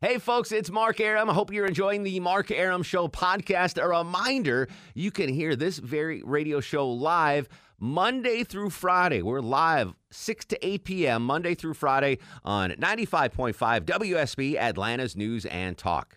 [0.00, 1.28] Hey, folks, it's Mark Arum.
[1.28, 3.82] I hope you're enjoying the Mark Arum Show podcast.
[3.82, 7.48] A reminder you can hear this very radio show live
[7.80, 9.22] Monday through Friday.
[9.22, 15.76] We're live 6 to 8 p.m., Monday through Friday on 95.5 WSB, Atlanta's News and
[15.76, 16.14] Talk.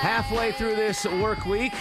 [0.00, 1.72] Halfway through this work week,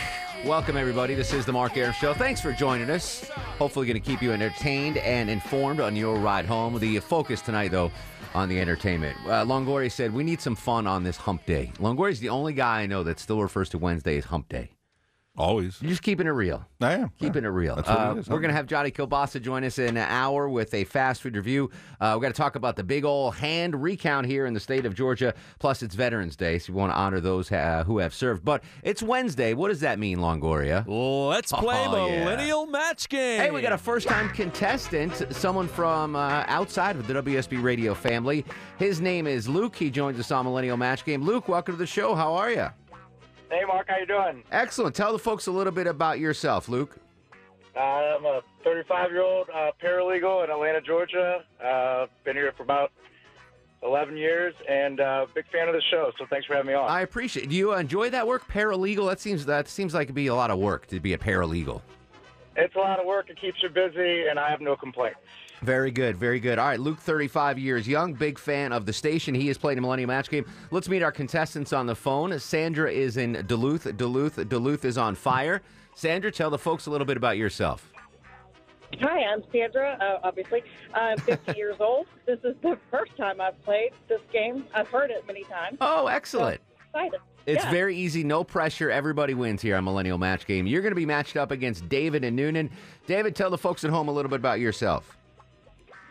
[0.45, 1.15] welcome everybody.
[1.15, 2.13] This is the Mark Arum Show.
[2.13, 3.27] Thanks for joining us.
[3.57, 6.77] Hopefully, going to keep you entertained and informed on your ride home.
[6.77, 7.91] The focus tonight, though,
[8.33, 9.17] on the entertainment.
[9.25, 11.71] Uh, Longoria said we need some fun on this hump day.
[11.77, 14.71] Longoria is the only guy I know that still refers to Wednesday as hump day.
[15.39, 15.81] Always.
[15.81, 16.65] You're just keeping it real.
[16.81, 17.11] I am.
[17.17, 17.77] Keeping it real.
[17.77, 18.27] That's what Uh, it is.
[18.29, 21.37] we're going to have Johnny Kielbasa join us in an hour with a fast food
[21.37, 21.71] review.
[22.01, 24.85] Uh, we're going to talk about the big old hand recount here in the state
[24.85, 25.33] of Georgia.
[25.57, 28.43] Plus, it's Veterans Day, so we want to honor those uh, who have served.
[28.43, 29.53] But it's Wednesday.
[29.53, 30.83] What does that mean, Longoria?
[30.87, 32.19] Let's play Oh, yeah.
[32.25, 33.39] Millennial Match Game.
[33.39, 37.93] Hey, we got a first time contestant, someone from uh, outside of the WSB radio
[37.93, 38.43] family.
[38.77, 39.75] His name is Luke.
[39.77, 41.23] He joins us on Millennial Match Game.
[41.23, 42.13] Luke, welcome to the show.
[42.13, 42.67] How are you?
[43.49, 44.43] Hey, Mark, how you doing?
[44.51, 44.95] Excellent.
[44.95, 46.97] Tell the folks a little bit about yourself, Luke.
[47.75, 51.43] Uh, I'm a 35-year-old uh, paralegal in Atlanta, Georgia.
[51.63, 52.91] Uh, been here for about
[53.83, 56.11] 11 years, and uh, big fan of the show.
[56.19, 56.89] So thanks for having me on.
[56.89, 57.45] I appreciate.
[57.45, 57.49] it.
[57.49, 59.07] Do you enjoy that work, paralegal?
[59.09, 61.81] That seems that seems like it'd be a lot of work to be a paralegal.
[62.59, 63.29] It's a lot of work.
[63.29, 65.19] It keeps you busy, and I have no complaints.
[65.61, 66.59] Very good, very good.
[66.59, 69.33] All right, Luke, 35 years young, big fan of the station.
[69.33, 70.45] He has played a Millennium Match Game.
[70.71, 72.37] Let's meet our contestants on the phone.
[72.39, 73.97] Sandra is in Duluth.
[73.97, 75.61] Duluth, Duluth is on fire.
[75.95, 77.91] Sandra, tell the folks a little bit about yourself.
[79.01, 79.97] Hi, I'm Sandra.
[80.01, 82.07] Uh, obviously, I'm 50 years old.
[82.25, 84.65] This is the first time I've played this game.
[84.73, 85.77] I've heard it many times.
[85.81, 86.61] Oh, excellent.
[86.87, 87.19] Excited.
[87.49, 87.71] It's Yeah.
[87.71, 88.91] very easy, no pressure.
[88.91, 90.67] Everybody wins here on Millennial Match Game.
[90.67, 92.69] You're going to be matched up against David and Noonan.
[93.07, 95.17] David, tell the folks at home a little bit about yourself.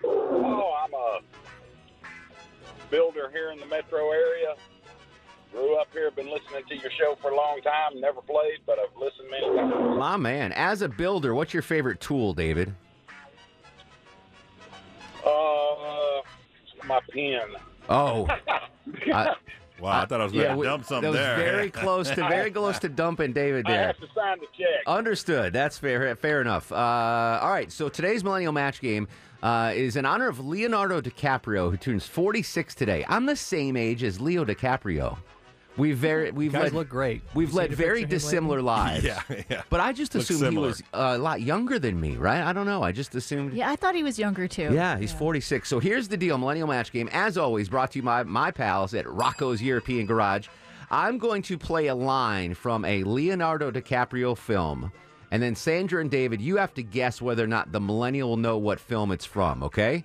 [0.05, 1.21] Oh, I'm a
[2.91, 4.55] builder here in the metro area.
[5.53, 8.01] Grew up here, been listening to your show for a long time.
[8.01, 9.99] Never played, but I've listened many times.
[9.99, 12.75] My man, as a builder, what's your favorite tool, David?
[15.25, 16.21] Uh,
[16.87, 17.41] my pen.
[17.89, 18.27] Oh,
[19.13, 19.35] I-
[19.81, 21.37] Wow, I thought I was going yeah, to we- dump something that was there.
[21.37, 23.75] very close to very close to dumping David there.
[23.75, 23.87] I there.
[23.89, 24.83] have to sign the check.
[24.87, 25.53] Understood.
[25.53, 26.15] That's fair.
[26.17, 26.73] Fair enough.
[26.73, 27.71] Uh, all right.
[27.71, 29.07] So today's Millennial Match Game
[29.43, 33.05] uh, is in honor of Leonardo DiCaprio, who turns 46 today.
[33.09, 35.19] I'm the same age as Leo DiCaprio.
[35.79, 37.23] We've very we've guys led, look great.
[37.35, 39.05] We've You led very picture of him dissimilar lives.
[39.05, 39.63] yeah, yeah.
[39.71, 42.43] But I just Looks assumed he was uh, a lot younger than me, right?
[42.43, 42.83] I don't know.
[42.83, 43.55] I just assumed.
[43.55, 44.71] Yeah, I thought he was younger too.
[44.73, 45.69] Yeah, he's 46.
[45.69, 48.93] So here's the deal Millennial Match Game, as always, brought to you by my pals
[48.95, 50.49] at Rocco's European Garage.
[50.91, 54.91] I'm going to play a line from a Leonardo DiCaprio film.
[55.31, 58.37] And then Sandra and David, you have to guess whether or not the millennial will
[58.39, 60.05] know what film it's from, okay?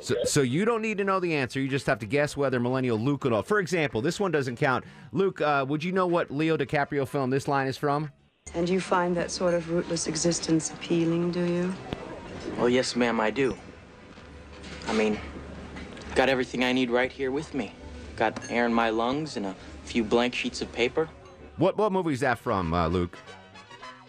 [0.00, 1.60] So, so you don't need to know the answer.
[1.60, 3.42] You just have to guess whether millennial Luke will know.
[3.42, 4.84] For example, this one doesn't count.
[5.12, 8.10] Luke, uh, would you know what Leo DiCaprio film this line is from?
[8.54, 11.74] And you find that sort of rootless existence appealing, do you?
[12.56, 13.56] Well, yes, ma'am, I do.
[14.88, 15.18] I mean,
[16.14, 17.72] got everything I need right here with me.
[18.16, 21.08] Got air in my lungs and a few blank sheets of paper.
[21.58, 23.18] What what movie is that from, uh, Luke?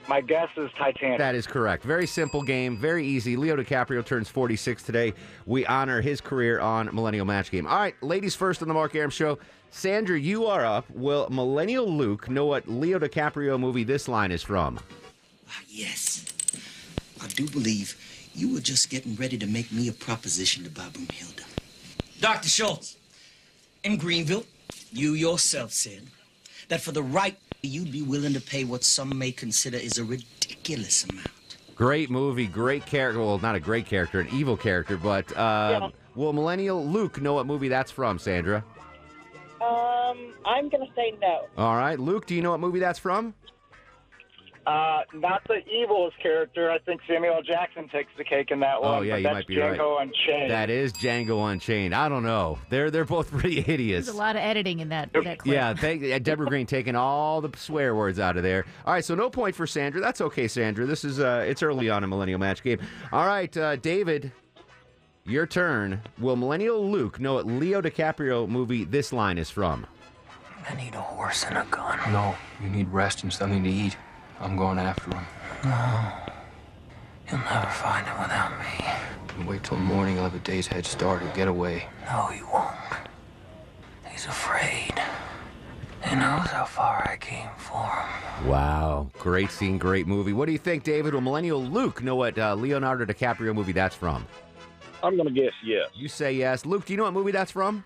[0.07, 1.19] My guess is Titanic.
[1.19, 1.84] That is correct.
[1.84, 3.35] Very simple game, very easy.
[3.38, 5.13] Leo DiCaprio turns 46 today.
[5.45, 7.66] We honor his career on Millennial Match Game.
[7.67, 9.38] All right, ladies first on the Mark Arum Show.
[9.69, 10.90] Sandra, you are up.
[10.90, 14.79] Will Millennial Luke know what Leo DiCaprio movie this line is from?
[15.47, 16.25] Ah, yes.
[17.22, 17.95] I do believe
[18.34, 21.45] you were just getting ready to make me a proposition to Broomhilda.
[22.19, 22.49] Dr.
[22.49, 22.97] Schultz,
[23.84, 24.46] in Greenville,
[24.91, 26.03] you yourself said
[26.67, 30.03] that for the right, you'd be willing to pay what some may consider is a
[30.03, 31.28] ridiculous amount.
[31.75, 33.19] Great movie, great character.
[33.19, 37.46] Well, not a great character, an evil character, but uh, will Millennial Luke know what
[37.46, 38.63] movie that's from, Sandra?
[39.61, 41.47] Um, I'm going to say no.
[41.58, 43.34] All right, Luke, do you know what movie that's from?
[44.66, 46.69] Uh, not the evilest character.
[46.69, 47.41] I think Samuel L.
[47.41, 48.99] Jackson takes the cake in that one.
[48.99, 50.08] Oh, yeah, but you might be Django right.
[50.08, 50.52] Unchained.
[50.52, 51.96] That is Django Unchained.
[51.96, 52.59] I don't know.
[52.69, 54.05] They're they're both pretty hideous.
[54.05, 55.53] There's a lot of editing in that, that clip.
[55.53, 58.66] Yeah, thank Deborah Green taking all the swear words out of there.
[58.85, 59.99] All right, so no point for Sandra.
[59.99, 60.85] That's okay, Sandra.
[60.85, 62.79] This is uh, it's early on a Millennial Match Game.
[63.11, 64.31] All right, uh, David,
[65.25, 66.02] Your turn.
[66.19, 69.87] Will Millennial Luke know what Leo DiCaprio movie this line is from?
[70.69, 71.97] I need a horse and a gun.
[72.11, 73.97] No, you need rest and something to eat.
[74.41, 75.26] I'm going after him.
[75.64, 76.11] No.
[77.29, 79.46] You'll never find him without me.
[79.47, 81.22] Wait till morning, he'll have a day's head start.
[81.22, 81.85] He'll get away.
[82.11, 82.76] No, he won't.
[84.09, 84.93] He's afraid.
[86.03, 88.49] He knows how far I came for him.
[88.49, 89.09] Wow.
[89.20, 90.34] Great scene, great movie.
[90.34, 91.14] What do you think, David?
[91.14, 94.26] Will Millennial Luke know what uh, Leonardo DiCaprio movie that's from?
[95.03, 95.90] I'm going to guess yes.
[95.93, 96.66] You say yes.
[96.66, 97.84] Luke, do you know what movie that's from?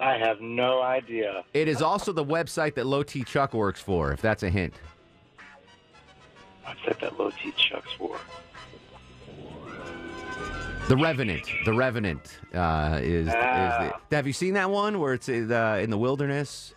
[0.00, 1.44] I have no idea.
[1.54, 4.74] It is also the website that Low T Chuck works for, if that's a hint.
[6.68, 8.18] What's that that low T Chuck's for?
[10.88, 11.46] The Revenant.
[11.66, 14.00] The Revenant uh, is, is Ah.
[14.08, 16.74] the, Have you seen that one where it's in, uh, in the wilderness?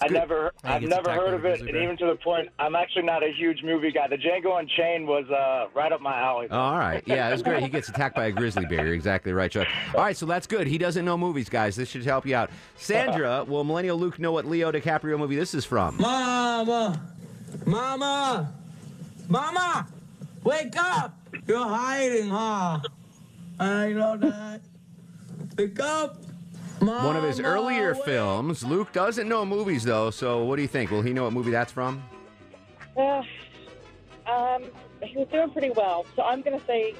[0.00, 1.82] I never, I I've never heard of it, and bear.
[1.82, 4.06] even to the point, I'm actually not a huge movie guy.
[4.08, 6.48] The Django Unchained was uh, right up my alley.
[6.50, 7.02] Oh, all right.
[7.06, 7.62] Yeah, it was great.
[7.62, 8.84] He gets attacked by a grizzly bear.
[8.84, 9.66] You're exactly right, Chuck.
[9.94, 10.66] All right, so that's good.
[10.66, 11.76] He doesn't know movies, guys.
[11.76, 12.50] This should help you out.
[12.76, 15.96] Sandra, will Millennial Luke know what Leo DiCaprio movie this is from?
[15.96, 17.00] Mama!
[17.64, 18.52] Mama!
[19.28, 19.86] Mama!
[20.44, 21.18] Wake up!
[21.46, 22.80] You're hiding, huh?
[23.58, 24.60] I know that.
[25.58, 26.18] Wake up!
[26.80, 27.06] Mama!
[27.06, 28.64] One of his earlier films.
[28.64, 30.90] Luke doesn't know movies, though, so what do you think?
[30.90, 32.02] Will he know what movie that's from?
[32.96, 33.22] Uh,
[34.26, 34.64] um,
[35.02, 36.94] he was doing pretty well, so I'm going to say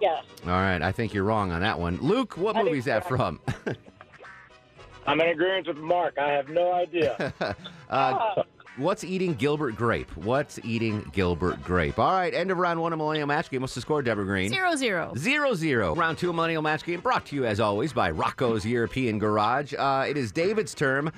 [0.00, 0.24] yes.
[0.44, 1.98] All right, I think you're wrong on that one.
[2.00, 3.40] Luke, what I movie is that from?
[5.06, 6.18] I'm in agreement with Mark.
[6.18, 7.32] I have no idea.
[7.90, 8.42] uh,
[8.76, 10.14] what's eating Gilbert Grape?
[10.16, 11.98] What's eating Gilbert Grape?
[11.98, 13.60] All right, end of round one of Millennial Match Game.
[13.60, 14.50] What's the score, Deborah Green?
[14.50, 15.12] Zero zero.
[15.16, 15.94] Zero zero.
[15.94, 19.74] Round two of Millennial Match Game brought to you as always by Rocco's European Garage.
[19.76, 21.10] Uh, it is David's term.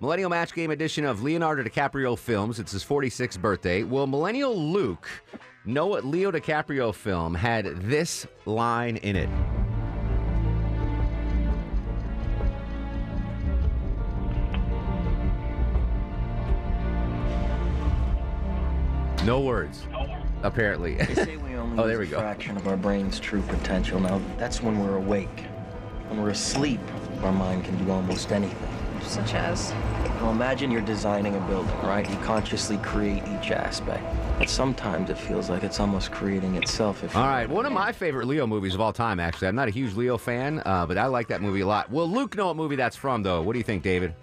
[0.00, 2.58] Millennial Match Game edition of Leonardo DiCaprio films.
[2.58, 3.82] It's his 46th birthday.
[3.82, 5.08] Will Millennial Luke
[5.66, 9.28] know what Leo DiCaprio film had this line in it?
[19.24, 19.86] No words,
[20.42, 20.94] apparently.
[20.94, 22.18] They say we only oh, there we a go.
[22.18, 24.00] fraction of our brain's true potential.
[24.00, 25.44] Now, that's when we're awake.
[26.08, 26.80] When we're asleep,
[27.22, 28.68] our mind can do almost anything.
[29.02, 29.72] Such as?
[30.20, 32.08] Well, imagine you're designing a building, right?
[32.08, 34.04] You consciously create each aspect.
[34.38, 37.02] But sometimes it feels like it's almost creating itself.
[37.04, 39.48] If All right, one of my favorite Leo movies of all time, actually.
[39.48, 41.90] I'm not a huge Leo fan, uh, but I like that movie a lot.
[41.90, 43.42] Will Luke know what movie that's from, though?
[43.42, 44.14] What do you think, David?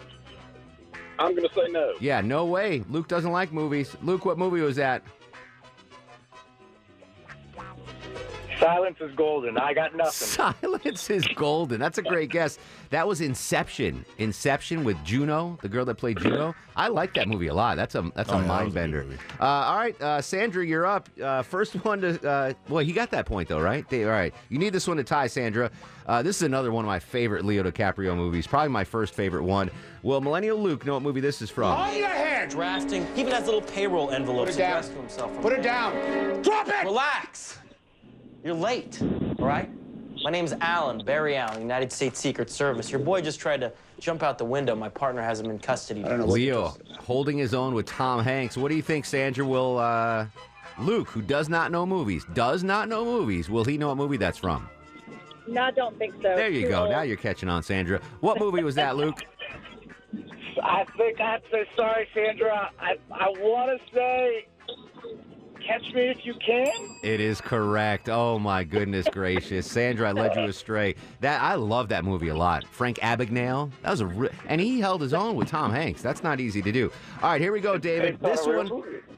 [1.19, 1.93] I'm going to say no.
[1.99, 2.83] Yeah, no way.
[2.89, 3.95] Luke doesn't like movies.
[4.01, 5.03] Luke, what movie was that?
[8.59, 9.57] Silence is golden.
[9.57, 10.12] I got nothing.
[10.12, 11.80] Silence is golden.
[11.80, 12.57] That's a great guess.
[12.89, 14.06] That was Inception.
[14.18, 16.56] Inception with Juno, the girl that played Juno.
[16.75, 17.75] I like that movie a lot.
[17.77, 19.04] That's a that's a Oh, yeah, mind was a good bender.
[19.04, 19.18] movie.
[19.39, 21.09] Uh, all right, uh, Sandra, you're up.
[21.21, 22.27] Uh, first one to.
[22.30, 23.88] Uh, well, you got that point though, right?
[23.89, 25.71] They- all right, you need this one to tie, Sandra.
[26.06, 28.48] Uh, this is another one of my favorite Leo DiCaprio movies.
[28.48, 29.69] Probably my first favorite one.
[30.04, 31.77] Will Millennial Luke know what movie this is from?
[31.95, 33.06] your hair, drafting.
[33.13, 34.71] He even has little payroll envelopes Put it down.
[34.71, 35.42] addressed to himself.
[35.42, 36.42] Put it down.
[36.44, 36.86] Drop it!
[36.86, 37.59] Relax.
[38.43, 39.69] You're late, all right?
[40.23, 42.89] My name's Alan, Barry Allen, United States Secret Service.
[42.89, 44.75] Your boy just tried to jump out the window.
[44.75, 46.03] My partner has him in custody.
[46.03, 48.57] Leo holding his own with Tom Hanks.
[48.57, 49.45] What do you think, Sandra?
[49.45, 50.25] Will uh,
[50.79, 54.17] Luke, who does not know movies, does not know movies, will he know what movie
[54.17, 54.69] that's from?
[55.47, 56.35] No, I don't think so.
[56.35, 56.81] There you Too go.
[56.81, 56.91] old.
[56.91, 58.01] Now you're catching on, Sandra.
[58.19, 59.23] What movie was that, Luke?
[60.63, 62.71] I think I'd say sorry, Sandra.
[62.79, 64.47] I I want to say,
[65.68, 66.97] catch me if you can.
[67.04, 68.09] It is correct.
[68.09, 70.95] Oh my goodness gracious, Sandra, I led you astray.
[71.19, 72.66] That I love that movie a lot.
[72.68, 73.71] Frank Abagnale.
[73.81, 76.02] That was a re- and he held his own with Tom Hanks.
[76.02, 76.92] That's not easy to do.
[77.21, 78.19] All right, here we go, David.
[78.19, 78.71] This one.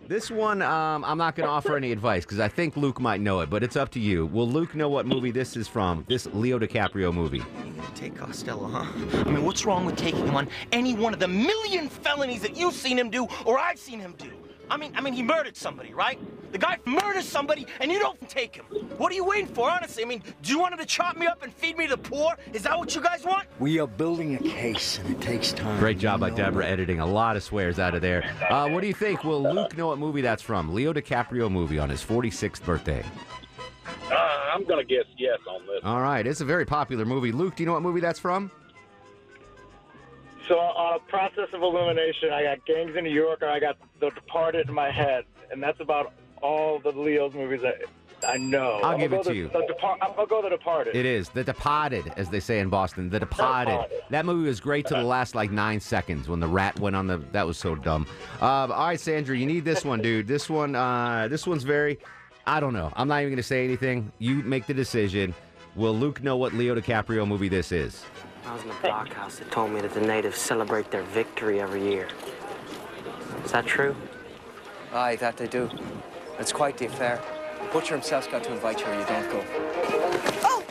[0.07, 3.21] This one, um, I'm not going to offer any advice because I think Luke might
[3.21, 4.25] know it, but it's up to you.
[4.25, 6.03] Will Luke know what movie this is from?
[6.07, 7.37] This Leo DiCaprio movie.
[7.37, 8.91] You're gonna take Costello, huh?
[9.23, 12.57] I mean, what's wrong with taking him on any one of the million felonies that
[12.57, 14.31] you've seen him do or I've seen him do?
[14.69, 16.19] I mean, I mean, he murdered somebody, right?
[16.51, 18.65] The guy murders somebody, and you don't take him.
[18.97, 20.03] What are you waiting for, honestly?
[20.03, 22.01] I mean, do you want him to chop me up and feed me to the
[22.01, 22.33] poor?
[22.53, 23.47] Is that what you guys want?
[23.59, 25.79] We are building a case, and it takes time.
[25.79, 26.71] Great job by You Deborah that.
[26.71, 28.23] editing a lot of swears out of there.
[28.49, 29.23] Uh, what do you think?
[29.23, 30.73] Will Luke know what movie that's from?
[30.73, 33.03] Leo DiCaprio movie on his 46th birthday.
[34.11, 34.15] Uh,
[34.53, 35.81] I'm going to guess yes on this.
[35.83, 37.31] All right, it's a very popular movie.
[37.31, 38.51] Luke, do you know what movie that's from?
[40.49, 43.77] So on a process of elimination, I got Gangs in New York, or I got
[44.01, 47.75] The Departed in my head, and that's about all the Leo's movies that
[48.27, 48.79] I know.
[48.83, 49.47] I'll I'm give it to the, you.
[49.47, 50.95] The Depart- I'll go The Departed.
[50.95, 53.09] It is The Departed, as they say in Boston.
[53.11, 53.71] The Departed.
[53.71, 54.01] Departed.
[54.09, 57.07] That movie was great to the last like nine seconds when the rat went on
[57.07, 57.17] the.
[57.31, 58.07] That was so dumb.
[58.41, 60.27] Uh, all right, Sandra, you need this one, dude.
[60.27, 61.99] This one, uh, this one's very.
[62.47, 62.91] I don't know.
[62.95, 64.11] I'm not even gonna say anything.
[64.17, 65.35] You make the decision.
[65.75, 68.03] will Luke know what Leo DiCaprio movie this is?
[68.49, 71.83] I was in the blockhouse that told me that the natives celebrate their victory every
[71.83, 72.07] year.
[73.45, 73.95] Is that true?
[74.91, 75.69] Aye, that they do.
[76.39, 77.21] It's quite the affair.
[77.61, 79.45] The Butcher himself's got to invite you or you don't go.
[80.43, 80.63] Oh!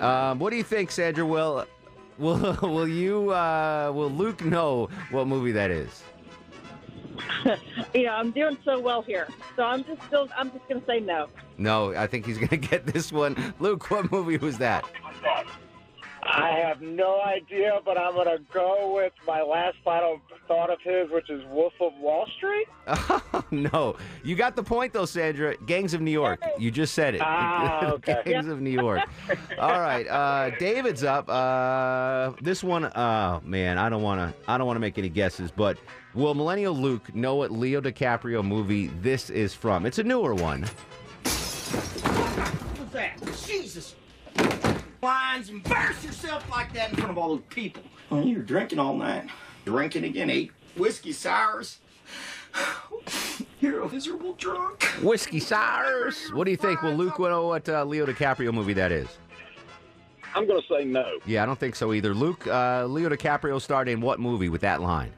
[0.00, 1.24] Um, what do you think, Sandra?
[1.24, 1.64] Will
[2.18, 6.02] will will you uh, will Luke know what movie that is?
[7.94, 10.28] you know, I'm doing so well here, so I'm just still.
[10.36, 11.28] I'm just going to say no.
[11.56, 13.54] No, I think he's gonna get this one.
[13.60, 14.84] Luke, what movie was that?
[16.24, 20.78] I have no idea, but I'm going to go with my last final thought of
[20.80, 22.68] his, which is Wolf of Wall Street.
[23.50, 25.56] no, you got the point though, Sandra.
[25.66, 26.40] Gangs of New York.
[26.58, 27.20] You just said it.
[27.24, 28.22] Ah, okay.
[28.24, 29.02] Gangs of New York.
[29.58, 31.28] All right, uh, David's up.
[31.28, 34.50] Uh, this one, oh man, I don't want to.
[34.50, 35.76] I don't want to make any guesses, but
[36.14, 39.86] will Millennial Luke know what Leo DiCaprio movie this is from?
[39.86, 40.62] It's a newer one.
[41.24, 43.18] What's that?
[43.44, 43.96] Jesus!
[45.02, 47.82] Lines, embarrass yourself like that in front of all those people.
[48.12, 49.28] Oh, you're drinking all night.
[49.64, 51.78] Drinking again, eight whiskey sours.
[53.60, 54.84] You're a miserable drunk.
[55.02, 56.30] Whiskey Sours.
[56.34, 56.82] What do you think?
[56.82, 59.08] Will Luke know what uh, Leo DiCaprio movie that is?
[60.34, 61.18] I'm going to say no.
[61.26, 62.12] Yeah, I don't think so either.
[62.12, 65.12] Luke, uh, Leo DiCaprio starred in what movie with that line?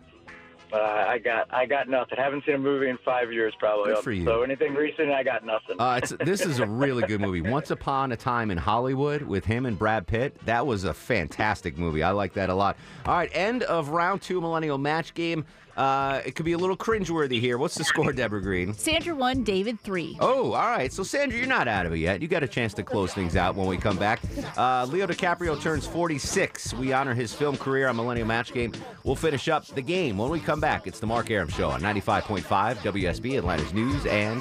[0.74, 2.18] Uh, I got I got nothing.
[2.18, 3.94] Haven't seen a movie in five years, probably.
[3.94, 4.24] Good for you.
[4.24, 5.76] So anything recent, I got nothing.
[5.78, 7.40] Uh, it's, this is a really good movie.
[7.54, 10.36] Once Upon a Time in Hollywood with him and Brad Pitt.
[10.46, 12.02] That was a fantastic movie.
[12.02, 12.76] I like that a lot.
[13.06, 15.44] All right, end of round two Millennial Match Game.
[15.76, 17.58] Uh, it could be a little cringeworthy here.
[17.58, 18.74] What's the score, Deborah Green?
[18.74, 20.16] Sandra one, David three.
[20.20, 20.92] Oh, all right.
[20.92, 22.22] So, Sandra, you're not out of it yet.
[22.22, 24.20] You got a chance to close things out when we come back.
[24.56, 26.74] Uh, Leo DiCaprio turns 46.
[26.74, 28.72] We honor his film career on Millennial Match Game.
[29.02, 30.86] We'll finish up the game when we come back.
[30.86, 32.42] It's the Mark Arum Show on 95.5
[32.76, 34.40] WSB, Atlanta's News and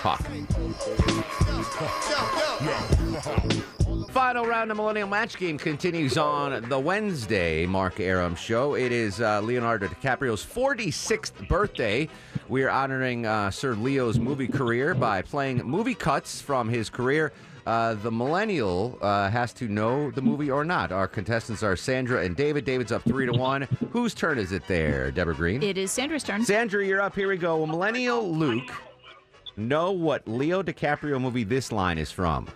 [0.00, 0.20] Talk.
[4.12, 8.74] Final round of Millennial Match Game continues on the Wednesday Mark Arum show.
[8.74, 12.10] It is uh, Leonardo DiCaprio's 46th birthday.
[12.46, 17.32] We are honoring uh, Sir Leo's movie career by playing movie cuts from his career.
[17.66, 20.92] Uh, the millennial uh, has to know the movie or not.
[20.92, 22.66] Our contestants are Sandra and David.
[22.66, 23.62] David's up three to one.
[23.92, 25.62] Whose turn is it there, Deborah Green?
[25.62, 26.44] It is Sandra's turn.
[26.44, 27.14] Sandra, you're up.
[27.14, 27.56] Here we go.
[27.56, 28.70] Will millennial Luke
[29.56, 32.46] know what Leo DiCaprio movie this line is from?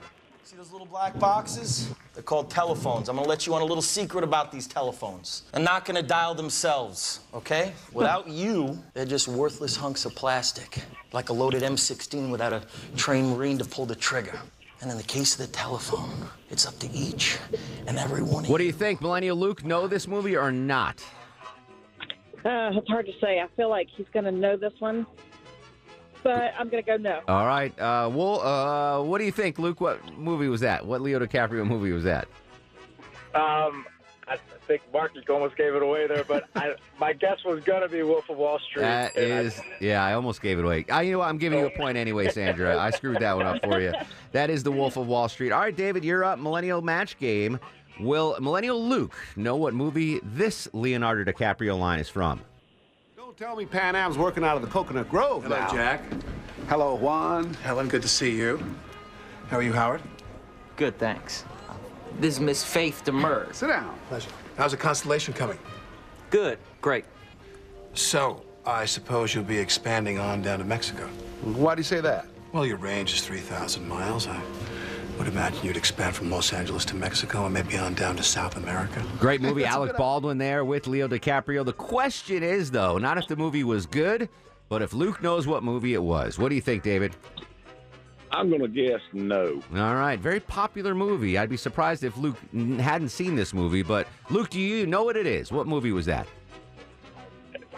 [0.96, 1.94] See those little black boxes?
[2.14, 3.08] They're called telephones.
[3.08, 5.42] I'm gonna let you on a little secret about these telephones.
[5.52, 7.72] They're not gonna dial themselves, okay?
[7.92, 12.62] Without you, they're just worthless hunks of plastic, like a loaded M16 without a
[12.96, 14.38] trained Marine to pull the trigger.
[14.80, 17.38] And in the case of the telephone, it's up to each
[17.86, 19.64] and every one of What do you think, Millennial Luke?
[19.64, 21.04] Know this movie or not?
[22.44, 23.40] Uh, it's hard to say.
[23.40, 25.06] I feel like he's going to know this one,
[26.26, 27.20] but I'm going to go no.
[27.28, 27.72] All right.
[27.78, 29.80] Uh, well, uh, what do you think, Luke?
[29.80, 30.84] What movie was that?
[30.84, 32.26] What Leo DiCaprio movie was that?
[33.34, 33.86] Um,
[34.28, 37.82] I think Mark you almost gave it away there, but I, my guess was going
[37.82, 38.82] to be Wolf of Wall Street.
[38.82, 40.84] That and I- yeah, I almost gave it away.
[40.90, 41.28] I, you know what?
[41.28, 42.76] I'm giving you a point anyway, Sandra.
[42.76, 43.92] I screwed that one up for you.
[44.32, 45.52] That is The Wolf of Wall Street.
[45.52, 46.38] All right, David, you're up.
[46.40, 47.60] Millennial match game.
[48.00, 52.40] Will Millennial Luke know what movie this Leonardo DiCaprio line is from?
[53.38, 55.70] Don't tell me Pan Am's working out of the Coconut Grove Hello, now.
[55.70, 56.02] Jack.
[56.68, 57.52] Hello, Juan.
[57.54, 58.58] Helen, good to see you.
[59.48, 60.00] How are you, Howard?
[60.76, 61.44] Good, thanks.
[62.18, 63.54] This is Miss Faith Domergue.
[63.54, 63.94] Sit down.
[64.08, 64.30] Pleasure.
[64.56, 65.58] How's the constellation coming?
[66.30, 67.04] Good, great.
[67.92, 71.06] So, I suppose you'll be expanding on down to Mexico.
[71.42, 72.26] Why do you say that?
[72.52, 74.28] Well, your range is 3,000 miles.
[74.28, 74.40] I
[75.18, 78.56] would imagine you'd expand from Los Angeles to Mexico and maybe on down to South
[78.56, 79.02] America.
[79.18, 79.64] Great movie.
[79.76, 81.64] Alec Baldwin there with Leo DiCaprio.
[81.64, 84.28] The question is, though, not if the movie was good,
[84.68, 86.38] but if Luke knows what movie it was.
[86.38, 87.16] What do you think, David?
[88.32, 89.62] I'm going to guess no.
[89.72, 91.38] All right, very popular movie.
[91.38, 93.82] I'd be surprised if Luke hadn't seen this movie.
[93.82, 95.52] But Luke, do you know what it is?
[95.52, 96.26] What movie was that?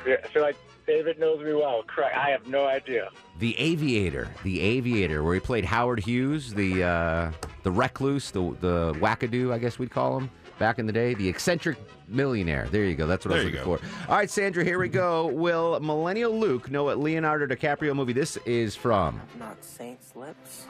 [0.06, 0.56] Yeah, I feel like
[0.88, 1.82] David knows me well.
[1.86, 2.16] Correct.
[2.16, 3.10] I have no idea.
[3.38, 4.26] The Aviator.
[4.42, 9.58] The Aviator, where he played Howard Hughes, the uh, the recluse, the the wackadoo, I
[9.58, 11.76] guess we'd call him back in the day, the eccentric
[12.08, 12.66] millionaire.
[12.70, 13.06] There you go.
[13.06, 14.10] That's what I was There you looking for.
[14.10, 15.26] All right, Sandra, here we go.
[15.26, 19.20] Will Millennial Luke know what Leonardo DiCaprio movie this is from?
[19.38, 20.64] Not saints' lips.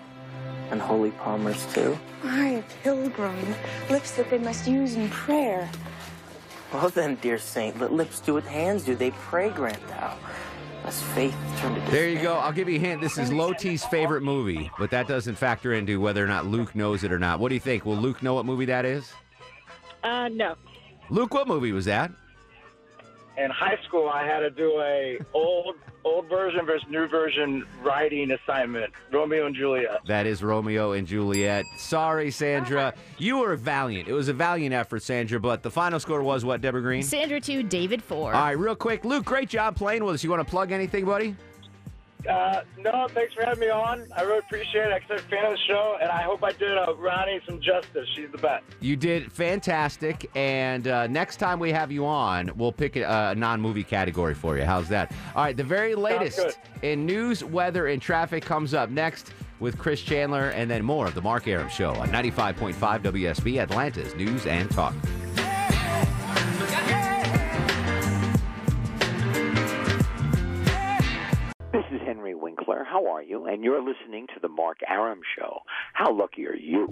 [0.71, 1.99] And holy palmers, too.
[2.25, 3.55] I, a pilgrim,
[3.89, 5.71] lips that they must use in prayer.
[6.73, 8.95] Well then, dear saint, let lips do what hands do.
[8.95, 10.17] They pray, grant thou.
[10.85, 12.35] Lest faith turn to There you go.
[12.35, 13.01] I'll give you a hint.
[13.01, 17.05] This is Loti's favorite movie, but that doesn't factor into whether or not Luke knows
[17.05, 17.41] it or not.
[17.41, 17.85] What do you think?
[17.85, 19.13] Will Luke know what movie that is?
[20.05, 20.55] Uh, no.
[21.11, 22.13] Luke, what movie was that?
[23.39, 28.31] In high school, I had to do a old old version versus new version writing
[28.31, 30.01] assignment, Romeo and Juliet.
[30.07, 31.65] That is Romeo and Juliet.
[31.77, 32.89] Sorry, Sandra.
[32.89, 33.01] Uh-huh.
[33.19, 34.09] You were valiant.
[34.09, 37.03] It was a valiant effort, Sandra, but the final score was what, Deborah Green?
[37.03, 38.35] Sandra 2, David 4.
[38.35, 39.05] All right, real quick.
[39.05, 40.25] Luke, great job playing with us.
[40.25, 41.37] You want to plug anything, buddy?
[42.29, 44.07] Uh, no, thanks for having me on.
[44.17, 45.03] I really appreciate it.
[45.09, 48.09] I'm a fan of the show, and I hope I did uh, Ronnie some justice.
[48.15, 48.65] She's the best.
[48.81, 50.31] You did fantastic.
[50.35, 54.35] And uh, next time we have you on, we'll pick a, a non movie category
[54.35, 54.65] for you.
[54.65, 55.13] How's that?
[55.35, 60.01] All right, the very latest in news, weather, and traffic comes up next with Chris
[60.01, 64.71] Chandler and then more of The Mark Arum Show on 95.5 WSB, Atlanta's News and
[64.71, 64.95] Talk.
[71.73, 72.83] This is Henry Winkler.
[72.83, 73.45] How are you?
[73.47, 75.59] And you're listening to the Mark Arum Show.
[75.93, 76.85] How lucky are you?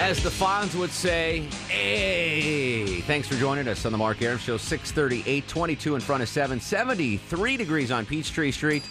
[0.00, 4.58] As the Fonz would say, hey, thanks for joining us on the Mark Arum Show.
[4.58, 8.82] 630, 822 in front of 7, 73 degrees on Peachtree Street,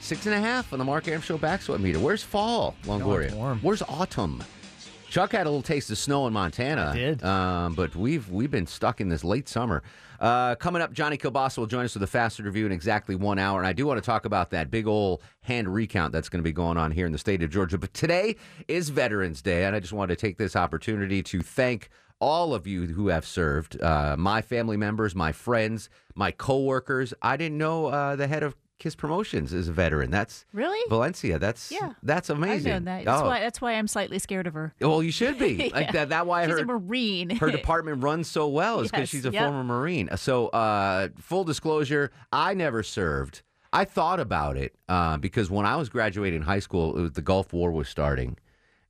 [0.00, 2.00] six and a half on the Mark Arum Show back sweat meter.
[2.00, 3.26] Where's fall, Longoria?
[3.26, 3.60] it's warm.
[3.62, 4.42] Where's autumn?
[5.10, 6.92] Chuck had a little taste of snow in Montana.
[6.92, 7.24] I did.
[7.24, 9.82] Um, but we've we've been stuck in this late summer.
[10.20, 13.38] Uh, coming up, Johnny Kielbasa will join us with a faster review in exactly one
[13.38, 13.58] hour.
[13.58, 16.44] And I do want to talk about that big old hand recount that's going to
[16.44, 17.76] be going on here in the state of Georgia.
[17.76, 18.36] But today
[18.68, 21.88] is Veterans Day, and I just wanted to take this opportunity to thank
[22.20, 27.12] all of you who have served, uh, my family members, my friends, my coworkers.
[27.20, 30.10] I didn't know uh, the head of Kiss Promotions is a veteran.
[30.10, 30.80] That's Really?
[30.88, 31.38] Valencia.
[31.38, 31.92] That's Yeah.
[32.02, 32.72] That's amazing.
[32.72, 33.04] I know that.
[33.04, 33.26] That's Oh.
[33.26, 33.38] why.
[33.40, 34.74] That's why I'm slightly scared of her.
[34.80, 35.92] Well, you should be like Yeah.
[35.92, 36.08] that.
[36.08, 37.30] That why She's her a Marine.
[37.36, 39.44] her department runs so well is because Yes, she's a yep.
[39.44, 40.08] former Marine.
[40.16, 43.42] So, uh, full disclosure, I never served.
[43.72, 47.22] I thought about it uh, because when I was graduating high school, it was, the
[47.22, 48.36] Gulf War was starting,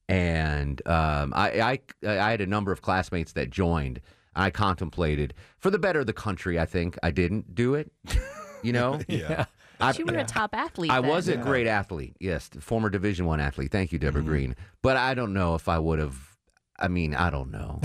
[0.08, 4.00] and um, I, I I had a number of classmates that joined.
[4.34, 6.58] I contemplated for the better of the country.
[6.58, 7.90] I think I didn't do it.
[8.62, 9.46] You know, Yeah.
[9.80, 10.90] I- you were a top athlete.
[10.90, 11.10] I then.
[11.10, 12.16] was a great athlete.
[12.20, 13.70] Yes, former Division One athlete.
[13.72, 14.30] Thank you, Deborah mm-hmm.
[14.30, 14.56] Green.
[14.82, 16.16] But I don't know if I would have.
[16.78, 17.80] I mean, I don't know.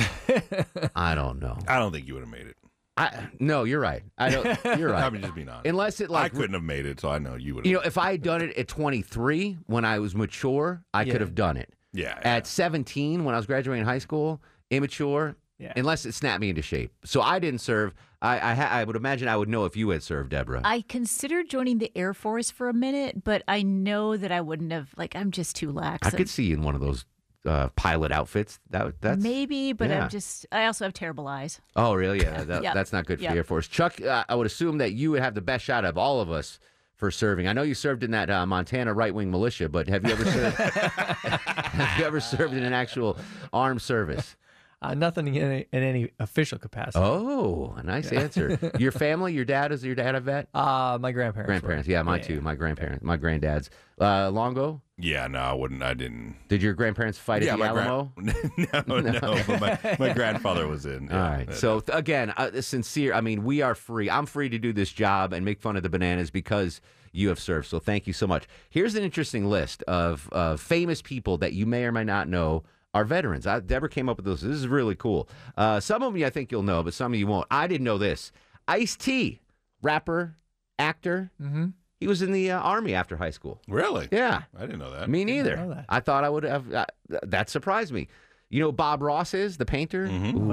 [0.95, 1.57] I don't know.
[1.67, 2.55] I don't think you would have made it.
[2.97, 4.03] I no, you're right.
[4.17, 4.79] I don't.
[4.79, 5.03] You're right.
[5.03, 5.67] I'm just being honest.
[5.67, 7.65] Unless it like I couldn't have made it, so I know you would.
[7.65, 7.69] Have.
[7.69, 11.11] You know, if I had done it at 23 when I was mature, I Yeah.
[11.11, 11.73] could have done it.
[11.91, 12.17] Yeah.
[12.23, 15.35] At 17 when I was graduating high school, immature.
[15.57, 15.71] Yeah.
[15.75, 16.91] Unless it snapped me into shape.
[17.05, 17.93] So I didn't serve.
[18.21, 20.61] I I, ha- I would imagine I would know if you had served, Deborah.
[20.65, 24.71] I considered joining the Air Force for a minute, but I know that I wouldn't
[24.73, 24.89] have.
[24.97, 26.05] Like, I'm just too lax.
[26.07, 27.05] I could see you in one of those
[27.45, 28.59] uh, pilot outfits.
[28.71, 30.03] That that's maybe, but yeah.
[30.03, 30.45] I'm just.
[30.51, 31.61] I also have terrible eyes.
[31.77, 32.19] Oh, really?
[32.21, 32.73] Yeah, that, Yep.
[32.73, 33.31] that's not good for Yep.
[33.31, 33.67] the Air Force.
[33.69, 36.29] Chuck, uh, I would assume that you would have the best shot of all of
[36.29, 36.59] us
[36.95, 37.47] for serving.
[37.47, 40.25] I know you served in that uh, Montana right wing militia, but have you ever
[40.25, 40.57] served?
[40.57, 43.17] have you ever served in an actual
[43.53, 44.35] armed service?
[44.81, 47.03] Uh, nothing in any, in any official capacity.
[47.03, 48.59] Oh, a nice answer.
[48.79, 50.47] Your family, your dad is your dad a vet?
[50.53, 51.37] Uh, my grandparents.
[51.47, 51.51] were.
[51.53, 52.41] Grandparents, yeah, mine too.
[52.41, 53.69] My grandparents, my granddads.
[53.99, 55.81] Uh, Longo, Yeah, no, I wouldn't.
[55.81, 56.35] I didn't.
[56.49, 58.11] did your grandparents fight yeah, at the my gran- Alamo?
[58.17, 61.09] no, no, but my, my grandfather was in.
[61.09, 61.35] All yeah.
[61.37, 61.53] right.
[61.53, 63.13] So th- again, uh, sincere.
[63.13, 64.09] I mean, we are free.
[64.09, 66.81] I'm free to do this job and make fun of the bananas because
[67.13, 67.67] you have served.
[67.67, 68.45] So thank you so much.
[68.69, 72.63] Here's an interesting list of uh, famous people that you may or may not know
[72.95, 73.45] are veterans.
[73.45, 74.41] I, Deborah came up with this.
[74.41, 75.29] This is really cool.
[75.55, 77.45] Uh, some of you I think you'll know, but some of you won't.
[77.51, 78.31] I didn't know this.
[78.67, 79.41] Ice T,
[79.83, 80.35] rapper,
[80.79, 81.29] actor.
[81.39, 81.67] Mm-hmm.
[81.99, 83.61] He was in the uh, army after high school.
[83.67, 84.07] Really?
[84.11, 84.43] Yeah.
[84.57, 85.09] I didn't know that.
[85.09, 85.55] Me know neither.
[85.55, 85.85] that.
[85.89, 86.73] I thought I would have.
[86.73, 86.85] Uh,
[87.23, 88.07] that surprised me.
[88.49, 90.05] You know, who Bob Ross is the painter.
[90.05, 90.09] Ooh,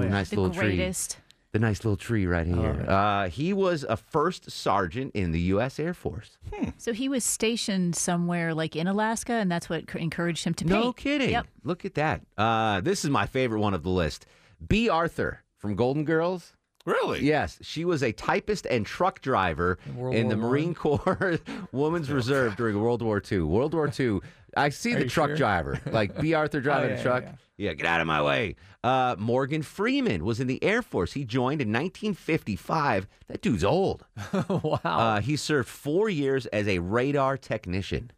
[0.09, 0.75] nice The little tree.
[0.75, 1.17] greatest.
[1.53, 2.83] The nice little tree right here.
[2.87, 5.79] Uh, he was a first sergeant in the U.S.
[5.79, 6.39] Air Force.
[6.77, 10.83] So he was stationed somewhere like in Alaska, and that's what encouraged him to paint.
[10.83, 11.29] No kidding.
[11.29, 11.45] Yep.
[11.63, 12.21] Look at that.
[12.39, 14.25] Uh, this is my favorite one of the list.
[14.67, 16.53] Bea Arthur from Golden Girls.
[16.85, 17.23] Really?
[17.23, 21.39] Yes, she was a typist and truck driver World in the War Marine Corps
[21.71, 23.41] Women's Reserve during World War II.
[23.41, 24.19] World War II.
[24.55, 25.35] I see Are the truck sure?
[25.37, 27.23] driver, like Bea Arthur driving yeah, a truck.
[27.23, 27.31] yeah.
[27.55, 28.55] Yeah, get out of my way.
[28.83, 31.13] Uh, Morgan Freeman was in the Air Force.
[31.13, 33.07] He joined in 1955.
[33.27, 34.05] That dude's old.
[34.49, 34.79] wow.
[34.83, 38.11] Uh, he served four years as a radar technician.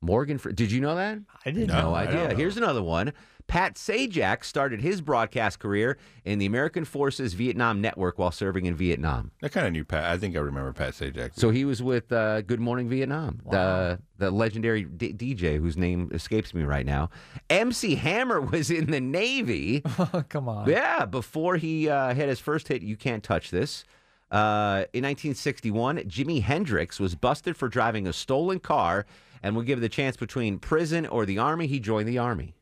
[0.00, 1.18] Morgan, Fre- did you know that?
[1.46, 1.94] I didn't No know.
[1.94, 2.28] Idea.
[2.28, 2.34] know.
[2.36, 3.12] Here's another one.
[3.50, 8.76] Pat Sajak started his broadcast career in the American Forces Vietnam Network while serving in
[8.76, 9.32] Vietnam.
[9.42, 10.04] I kind of knew Pat.
[10.04, 11.32] I think I remember Pat Sajak.
[11.34, 16.10] So he was with uh, Good Morning Vietnam, the the legendary D- DJ whose name
[16.12, 17.10] escapes me right now.
[17.48, 19.82] MC Hammer was in the Navy.
[19.98, 20.68] Oh, come on.
[20.68, 23.84] Yeah, before he uh, had his first hit, You Can't Touch This.
[24.30, 29.06] Uh, in 1961, Jimi Hendrix was busted for driving a stolen car
[29.42, 31.66] and would give the chance between prison or the Army.
[31.66, 32.54] He joined the Army.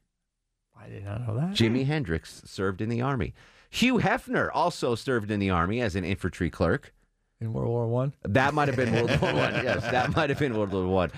[0.81, 1.51] I did not know that.
[1.51, 3.35] Jimi Hendrix served in the Army.
[3.71, 6.93] Hugh Hefner also served in the Army as an infantry clerk.
[7.41, 8.15] In World War One.
[8.23, 9.55] That might have been World War One.
[9.65, 11.11] Yes, that might have been World War One.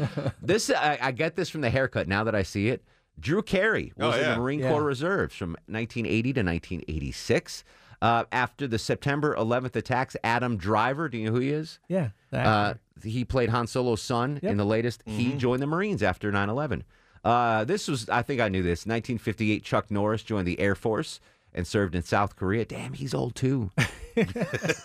[0.43, 2.09] This I, I get this from the haircut.
[2.09, 2.85] Now that I see it,
[3.19, 4.71] Drew Carey was Oh, in the Marine Yeah.
[4.71, 7.65] Corps Reserves from 1980 to 1986.
[8.03, 11.79] Uh, after the September 11th attacks, Adam Driver, do you know who he is?
[11.89, 12.11] Yeah.
[12.33, 15.03] Uh, he played Han Solo's son in the latest.
[15.07, 16.83] He joined the Marines after 9 11.
[17.25, 18.87] Uh, this was, I think I knew this.
[18.87, 21.21] 1958, Chuck Norris joined the Air Force
[21.53, 22.65] and served in South Korea.
[22.65, 23.71] Damn, he's old too.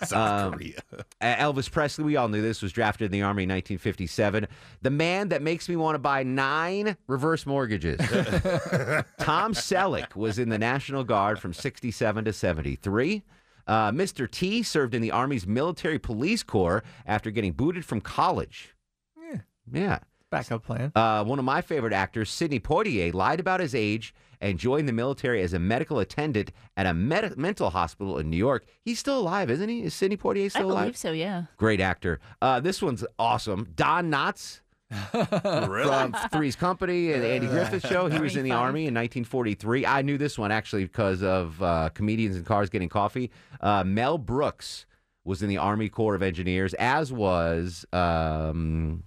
[0.02, 0.80] South Um, Korea.
[1.22, 4.46] Elvis Presley, we all knew this, was drafted in the Army in 1957.
[4.82, 7.98] The man that makes me want to buy nine reverse mortgages.
[9.20, 13.22] Tom Selleck was in the National Guard from 67 to 73.
[13.68, 14.30] Uh, Mr.
[14.30, 18.74] T served in the Army's Military Police Corps after getting booted from college.
[19.20, 19.40] Yeah.
[19.72, 19.98] Yeah.
[20.30, 20.92] Backup plan.
[20.94, 24.92] Uh, one of my favorite actors, Sidney Poitier, lied about his age and joined the
[24.92, 28.64] military as a medical attendant at a med- mental hospital in New York.
[28.84, 29.82] He's still alive, isn't he?
[29.84, 30.78] Is Sidney Poitier I still alive?
[30.78, 31.44] I believe so, yeah.
[31.56, 32.20] Great actor.
[32.42, 33.68] Uh, this one's awesome.
[33.76, 34.60] Don Knotts
[35.10, 38.08] from Three's Company and the Andy Griffith Show.
[38.08, 39.86] He was in the Army in 1943.
[39.86, 43.30] I knew this one actually because of uh, comedians in cars getting coffee.
[43.60, 44.86] Uh, Mel Brooks
[45.24, 49.02] was in the Army Corps of Engineers, as was um,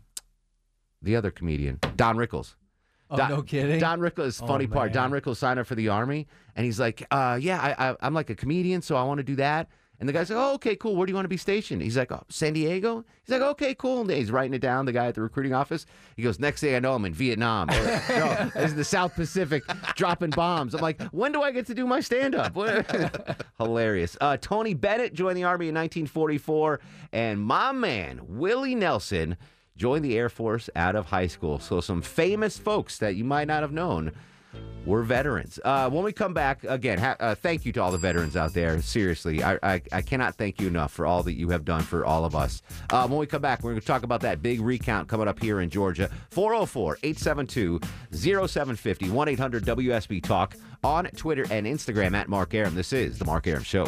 [1.02, 2.56] the other comedian, Don Rickles.
[3.12, 3.80] Oh, Don, no kidding?
[3.80, 4.94] Don Rickles, Oh, funny part.
[4.94, 5.12] Don.
[5.12, 8.30] Rickles signed up for the army, and he's like, uh, "Yeah, I, I, I'm like
[8.30, 10.96] a comedian, so I want to do that." And the guy's like, "Oh, okay, cool.
[10.96, 13.74] Where do you want to be stationed?" He's like, oh, "San Diego." He's like, "Okay,
[13.74, 14.86] cool." And he's writing it down.
[14.86, 15.88] The guy at the recruiting office.
[16.16, 17.70] He goes, "Next thing I know, I'm in Vietnam.
[17.72, 17.74] Or,
[18.10, 19.64] no, this is the South Pacific,
[19.96, 22.56] dropping bombs." I'm like, "When do I get to do my stand-up?"
[23.58, 24.16] Hilarious.
[24.22, 26.80] Uh, Tony Bennett joined the army in 1944,
[27.12, 29.36] and my man Willie Nelson
[29.80, 31.58] joined the Air Force out of high school.
[31.58, 34.12] So some famous folks that you might not have known
[34.86, 35.60] were veterans.
[35.64, 38.54] Uh, when we come back, again, ha- uh, thank you to all the veterans out
[38.54, 38.82] there.
[38.82, 42.06] Seriously, I, I, I cannot thank you enough for all that you have done for
[42.06, 42.62] all of us.
[42.90, 45.40] Uh, when we come back, we're going to talk about that big recount coming up
[45.42, 46.10] here in Georgia.
[46.32, 47.80] 404 872
[48.12, 52.76] 0750 1 800 WSB Talk on Twitter and Instagram at Mark Arum.
[52.76, 53.86] This is The Mark Arum Show.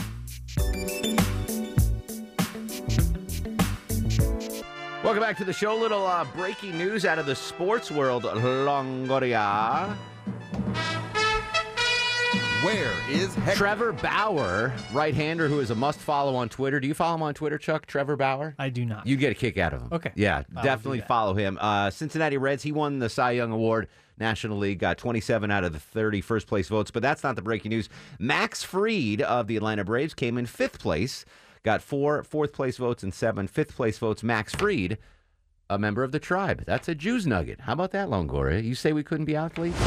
[5.04, 5.76] Welcome back to the show.
[5.76, 9.96] Little uh, breaking news out of the sports world, Longoria.
[12.64, 13.58] Where is Hector?
[13.58, 16.80] Trevor Bauer, right-hander, who is a must-follow on Twitter.
[16.80, 17.88] Do you follow him on Twitter, Chuck?
[17.88, 18.54] Trevor Bauer?
[18.60, 19.08] I do not.
[19.08, 19.90] You get a kick out of him.
[19.92, 20.12] Okay.
[20.14, 21.58] Yeah, I'll definitely follow him.
[21.60, 23.88] Uh, Cincinnati Reds, he won the Cy Young Award,
[24.20, 27.42] National League, got 27 out of the 30 first place votes, but that's not the
[27.42, 27.90] breaking news.
[28.20, 31.26] Max Fried of the Atlanta Braves came in fifth place,
[31.64, 34.24] got four fourth place votes and seven fifth place votes.
[34.24, 34.98] Max Fried,
[35.70, 36.64] a member of the tribe.
[36.66, 37.62] That's a Jews nugget.
[37.62, 38.64] How about that, Longoria?
[38.64, 39.78] You say we couldn't be athletes?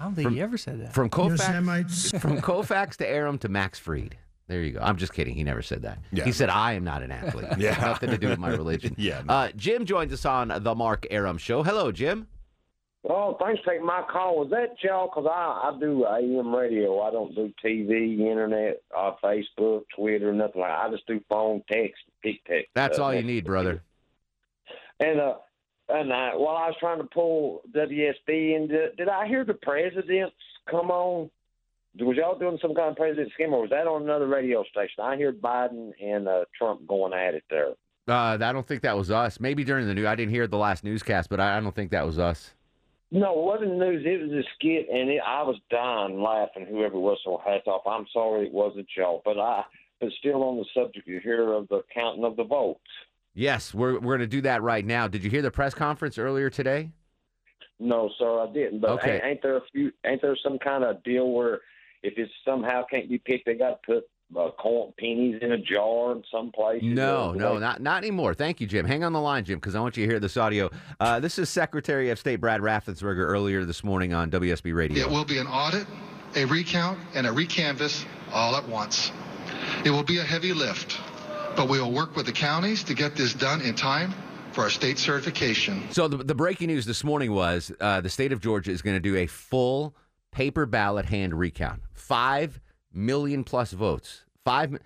[0.00, 0.94] I don't think he ever said that.
[0.94, 2.10] From Koufax, Semites.
[2.20, 4.16] from Koufax to Arum to Max Fried.
[4.48, 4.80] There you go.
[4.80, 5.34] I'm just kidding.
[5.34, 5.98] He never said that.
[6.10, 6.24] Yeah.
[6.24, 7.46] He said, I am not an athlete.
[7.58, 7.78] Yeah.
[7.80, 8.94] Nothing to do with my religion.
[8.98, 9.32] Yeah, no.
[9.32, 11.62] Uh, Jim joins us on the Mark Arum Show.
[11.62, 12.26] Hello, Jim.
[13.08, 14.40] Oh, thanks for taking my call.
[14.40, 15.08] Was that y'all?
[15.08, 17.00] Because I, I do AM radio.
[17.00, 20.86] I don't do TV, internet, uh, Facebook, Twitter, nothing like that.
[20.86, 22.68] I just do phone, text, pick text.
[22.74, 23.82] That's uh, all you need, brother.
[24.98, 25.36] And uh,
[25.88, 29.54] and I, while I was trying to pull WSB, and did, did I hear the
[29.54, 30.36] presidents
[30.70, 31.30] come on?
[31.98, 35.02] Was y'all doing some kind of president scheme, or was that on another radio station?
[35.02, 37.70] I heard Biden and uh, Trump going at it there.
[38.06, 39.40] Uh, I don't think that was us.
[39.40, 41.90] Maybe during the new, I didn't hear the last newscast, but I, I don't think
[41.92, 42.52] that was us.
[43.12, 44.04] No, it wasn't news.
[44.06, 46.66] It was a skit, and it, I was dying laughing.
[46.68, 47.82] Whoever it was, so hats off.
[47.86, 49.64] I'm sorry it wasn't y'all, but I.
[50.00, 52.80] But still on the subject you hear of the counting of the votes.
[53.34, 55.06] Yes, we're, we're going to do that right now.
[55.08, 56.90] Did you hear the press conference earlier today?
[57.78, 58.80] No, sir, I didn't.
[58.80, 59.14] But Okay.
[59.16, 59.92] ain't, ain't there a few?
[60.06, 61.60] Ain't there some kind of deal where
[62.02, 65.58] if it somehow can't be picked, they got to put uh, coin pennies in a
[65.58, 66.82] jar in some places?
[66.88, 68.34] No, no, they- not not anymore.
[68.34, 68.86] Thank you, Jim.
[68.86, 70.70] Hang on the line, Jim, because I want you to hear this audio.
[70.98, 75.04] Uh, this is Secretary of State Brad Raffensperger earlier this morning on WSB Radio.
[75.04, 75.86] It will be an audit,
[76.36, 79.12] a recount, and a recanvass all at once.
[79.84, 80.98] It will be a heavy lift,
[81.56, 84.12] but we will work with the counties to get this done in time
[84.52, 85.82] for our state certification.
[85.90, 88.96] So the, the breaking news this morning was uh, the state of Georgia is going
[88.96, 89.94] to do a full
[90.32, 91.82] paper ballot hand recount.
[91.92, 92.60] Five
[92.92, 94.24] million plus votes.
[94.44, 94.78] Five.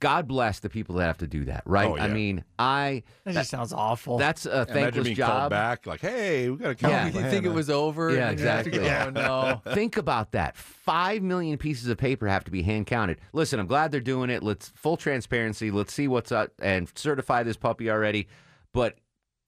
[0.00, 1.88] God bless the people that have to do that, right?
[1.88, 3.02] Oh, I mean, I.
[3.24, 4.18] That just sounds awful.
[4.18, 5.30] That's a Imagine thankless being job.
[5.30, 6.92] called back, like, hey, we got to count.
[6.92, 7.10] Yeah.
[7.10, 8.10] the you think it was over?
[8.10, 9.20] Yeah, and then you have to exactly.
[9.20, 9.72] go, Oh no.
[9.74, 10.56] Think about that.
[10.56, 13.18] Five million pieces of paper have to be hand counted.
[13.32, 14.42] Listen, I'm glad they're doing it.
[14.42, 15.70] Let's full transparency.
[15.70, 18.26] Let's see what's up and certify this puppy already.
[18.72, 18.96] But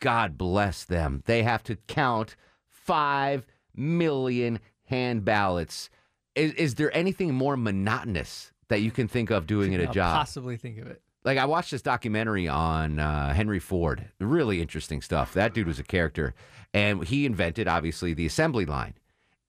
[0.00, 1.22] God bless them.
[1.26, 2.36] They have to count
[2.68, 5.90] five million hand ballots.
[6.36, 10.14] Is, is there anything more monotonous that you can think of doing at a job?
[10.16, 11.00] Possibly think of it.
[11.24, 14.10] like I watched this documentary on uh, Henry Ford.
[14.20, 15.32] Really interesting stuff.
[15.34, 16.34] That dude was a character,
[16.74, 18.94] and he invented obviously the assembly line.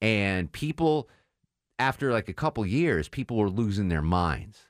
[0.02, 1.10] And people,
[1.78, 4.67] after like a couple years, people were losing their minds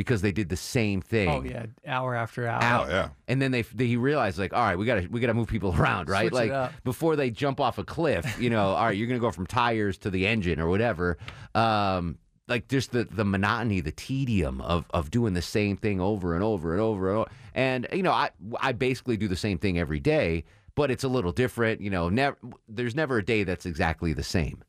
[0.00, 1.28] because they did the same thing.
[1.28, 2.62] Oh yeah, hour after hour.
[2.62, 2.90] out.
[3.28, 5.74] And then they, they he realized like, all right, we gotta we gotta move people
[5.78, 6.30] around, right?
[6.30, 6.72] Switch it like up.
[6.84, 9.98] before they jump off a cliff, you know, all right, you're gonna go from tires
[9.98, 11.18] to the engine or whatever.
[11.54, 12.16] Um,
[12.48, 16.42] like just the the monotony, the tedium of of doing the same thing over and
[16.42, 17.30] over and over and over.
[17.54, 20.44] And you know, I I basically do the same thing every day,
[20.76, 21.82] but it's a little different.
[21.82, 24.64] You know, never there's never a day that's exactly the same.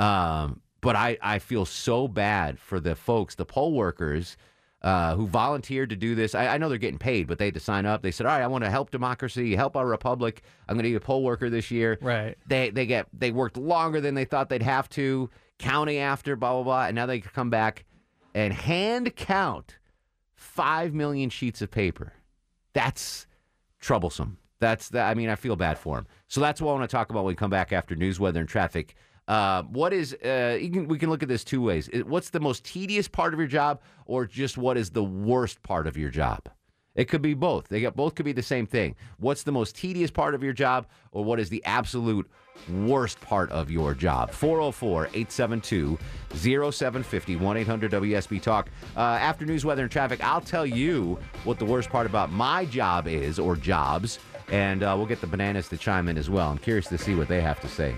[0.00, 4.36] Um, but I, I feel so bad for the folks, the poll workers
[4.84, 6.34] uh, who volunteered to do this.
[6.34, 8.02] I, I know they're getting paid, but they had to sign up.
[8.02, 10.42] They said, "All right, I want to help democracy, help our republic.
[10.68, 12.36] I'm going to be a poll worker this year." Right.
[12.46, 16.52] They they get they worked longer than they thought they'd have to, counting after blah
[16.52, 17.86] blah blah, and now they can come back
[18.34, 19.78] and hand count
[20.34, 22.12] five million sheets of paper.
[22.74, 23.26] That's
[23.80, 24.36] troublesome.
[24.60, 25.08] That's that.
[25.08, 26.06] I mean, I feel bad for him.
[26.28, 28.40] So that's what I want to talk about when we come back after news, weather,
[28.40, 28.96] and traffic.
[29.26, 30.14] Uh, what is?
[30.14, 31.88] Uh, can, we can look at this two ways.
[32.04, 35.86] What's the most tedious part of your job, or just what is the worst part
[35.86, 36.48] of your job?
[36.94, 37.68] It could be both.
[37.68, 38.94] They got both could be the same thing.
[39.18, 42.30] What's the most tedious part of your job, or what is the absolute
[42.70, 44.30] worst part of your job?
[44.30, 45.98] 404 872
[46.34, 48.70] 0750 1 800 WSB Talk.
[48.96, 52.64] Uh, after news, weather, and traffic, I'll tell you what the worst part about my
[52.66, 56.50] job is, or jobs, and uh, we'll get the bananas to chime in as well.
[56.50, 57.96] I'm curious to see what they have to say.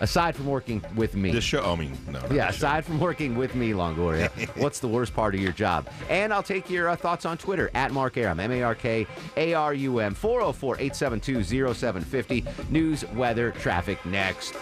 [0.00, 1.30] Aside from working with me.
[1.30, 2.20] This show, I mean, no.
[2.20, 2.66] Yeah, this show.
[2.66, 5.88] aside from working with me, Longoria, what's the worst part of your job?
[6.08, 9.06] And I'll take your uh, thoughts on Twitter at Mark Arum, M A R K
[9.36, 12.44] A R U M, 404 872 0750.
[12.70, 14.54] News, weather, traffic next.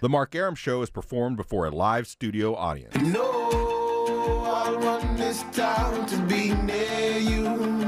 [0.00, 2.96] The Mark Arum Show is performed before a live studio audience.
[2.96, 3.69] No,
[4.52, 7.79] I want this town to be near you.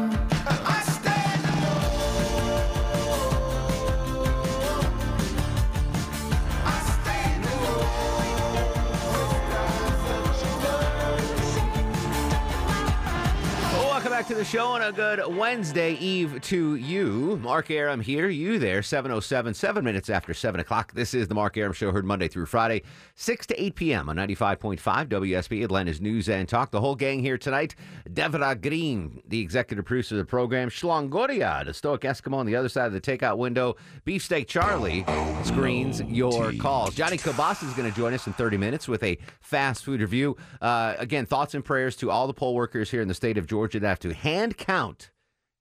[14.22, 17.40] Back to the show and a good Wednesday Eve to you.
[17.42, 20.92] Mark Arum here, you there, 707, seven minutes after 7 o'clock.
[20.92, 22.82] This is the Mark Arum Show, heard Monday through Friday,
[23.16, 24.08] 6 to 8 p.m.
[24.08, 26.70] on 95.5 WSB, Atlanta's News and Talk.
[26.70, 27.74] The whole gang here tonight.
[28.08, 30.68] Devra Green, the executive producer of the program.
[30.68, 33.74] Shlongoria, the stoic Eskimo on the other side of the takeout window.
[34.04, 35.04] Beefsteak Charlie
[35.42, 36.94] screens your calls.
[36.94, 40.36] Johnny Kabas is going to join us in 30 minutes with a fast food review.
[40.60, 43.48] Uh, again, thoughts and prayers to all the poll workers here in the state of
[43.48, 45.10] Georgia that have to hand count,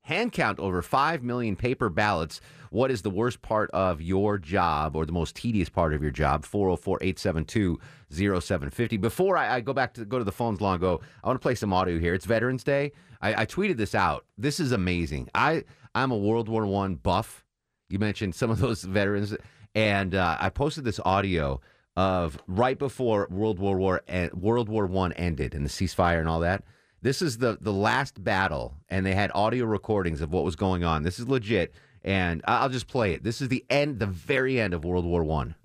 [0.02, 2.42] hand count over 5 million paper ballots.
[2.70, 6.12] What is the worst part of your job or the most tedious part of your
[6.12, 6.46] job?
[6.46, 8.98] 404 872 0750.
[8.98, 11.44] Before I, I go back to go to the phones long ago, I want to
[11.44, 12.14] play some audio here.
[12.14, 12.94] It's Veterans Day.
[13.22, 14.26] I, I tweeted this out.
[14.38, 15.30] This is amazing.
[15.36, 17.44] I, I'm a World War One buff.
[17.90, 19.36] You mentioned some of those veterans,
[19.76, 21.60] and uh, I posted this audio
[21.98, 26.30] of right before World War War and World War One ended and the ceasefire and
[26.30, 26.64] all that.
[27.04, 30.84] This is the the last battle, and they had audio recordings of what was going
[30.84, 31.02] on.
[31.02, 33.24] This is legit, and I'll just play it.
[33.24, 35.56] This is the end, the very end of World War One.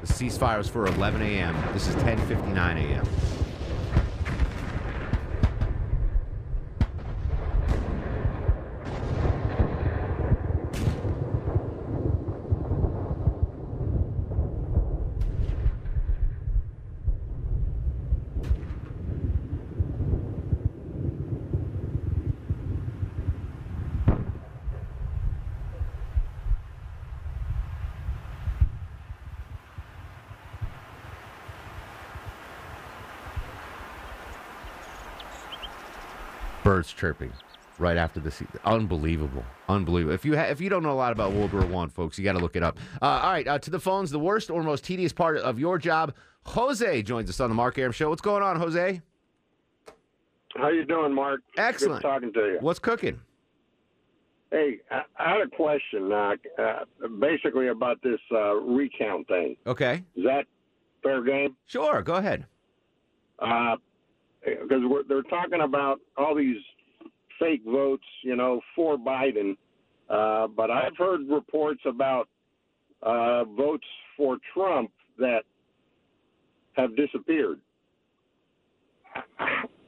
[0.00, 1.54] The ceasefire was for 11 a.m.
[1.74, 3.41] This is 10:59 a.m.
[36.82, 37.32] Birds chirping
[37.78, 40.12] right after the se- unbelievable, unbelievable.
[40.14, 42.24] If you ha- if you don't know a lot about World War One, folks, you
[42.24, 42.78] got to look it up.
[43.00, 44.10] Uh, all right, uh, to the phones.
[44.10, 46.12] The worst or most tedious part of your job.
[46.44, 48.08] Jose joins us on the Mark Arum Show.
[48.08, 49.00] What's going on, Jose?
[50.56, 51.40] How you doing, Mark?
[51.56, 52.02] Excellent.
[52.02, 52.58] Good talking to you.
[52.60, 53.20] What's cooking?
[54.50, 56.84] Hey, I, I had a question, uh, uh,
[57.20, 59.56] basically about this uh, recount thing.
[59.68, 60.02] Okay.
[60.16, 60.46] Is that
[61.02, 61.56] fair game?
[61.66, 62.02] Sure.
[62.02, 62.46] Go ahead.
[63.38, 63.78] Because
[64.84, 66.56] we're they're talking about all these
[67.42, 69.56] fake votes, you know, for Biden.
[70.08, 72.28] Uh, but I've heard reports about
[73.02, 75.42] uh, votes for Trump that
[76.74, 77.60] have disappeared.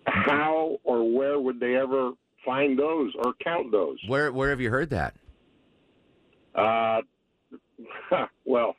[0.06, 2.12] How or where would they ever
[2.44, 3.98] find those or count those?
[4.06, 5.14] Where where have you heard that?
[6.54, 7.00] Uh,
[8.44, 8.76] well,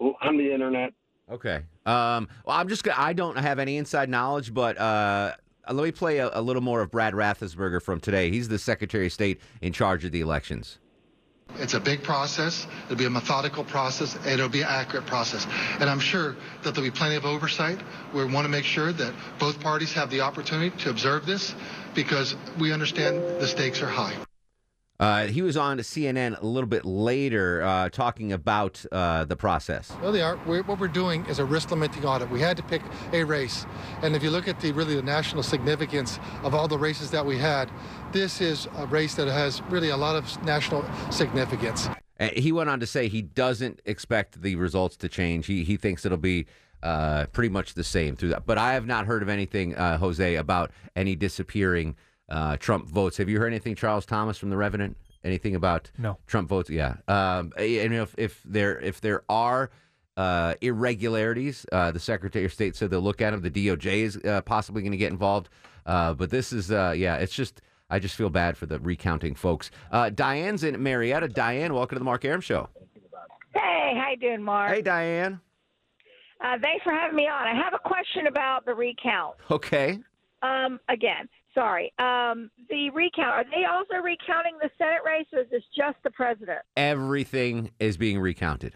[0.00, 0.92] on the internet.
[1.30, 1.62] Okay.
[1.86, 5.32] Um, well, I'm just I don't have any inside knowledge, but uh,
[5.68, 8.30] Uh, let me play a, a little more of Brad Raffensperger from today.
[8.30, 10.78] He's the Secretary of State in charge of the elections.
[11.56, 12.66] It's a big process.
[12.86, 15.46] It'll be a methodical process, it'll be an accurate process.
[15.80, 17.78] And I'm sure that there'll be plenty of oversight.
[18.14, 21.54] We want to make sure that both parties have the opportunity to observe this
[21.94, 24.16] because we understand the stakes are high.
[25.02, 29.92] Uh, he was on CNN a little bit later uh, talking about uh, the process.
[30.00, 30.38] Well, they are.
[30.46, 32.30] We're, what we're doing is a risk limiting audit.
[32.30, 33.66] We had to pick a race,
[34.02, 37.26] and if you look at the really the national significance of all the races that
[37.26, 37.68] we had,
[38.12, 41.88] this is a race that has really a lot of national significance.
[42.20, 45.46] Uh, He went on to say he doesn't expect the results to change.
[45.46, 46.46] He he thinks it'll be
[46.84, 48.46] uh, pretty much the same through that.
[48.46, 51.96] But I have not heard of anything, uh, Jose, about any disappearing
[52.32, 53.16] uh, Trump votes.
[53.18, 54.96] Have you heard anything, Charles Thomas, from the Revenant?
[55.24, 56.18] Anything about No.
[56.26, 56.68] Trump votes?
[56.68, 56.96] Yeah.
[57.06, 59.70] Um, and if if there if there are
[60.16, 63.40] uh, irregularities, uh, the Secretary of State said they'll look at them.
[63.42, 65.48] The DOJ is uh, possibly going to get involved.
[65.86, 67.60] Uh, but this is uh, yeah, it's just.
[67.90, 69.70] I just feel bad for the recounting folks.
[69.90, 71.28] Uh, Diane's in Marietta.
[71.28, 72.70] Diane, welcome to the Mark Arum Show.
[73.52, 74.72] Hey, how you doing, Mark?
[74.72, 75.38] Hey, Diane.
[76.42, 77.46] Uh, thanks for having me on.
[77.46, 79.34] I have a question about the recount.
[79.50, 79.98] Okay.
[80.40, 81.92] Um, again, sorry.
[81.98, 83.28] Um, the recount.
[83.28, 86.60] Are they also recounting the Senate race, or is this just the president?
[86.76, 88.74] Everything is being recounted.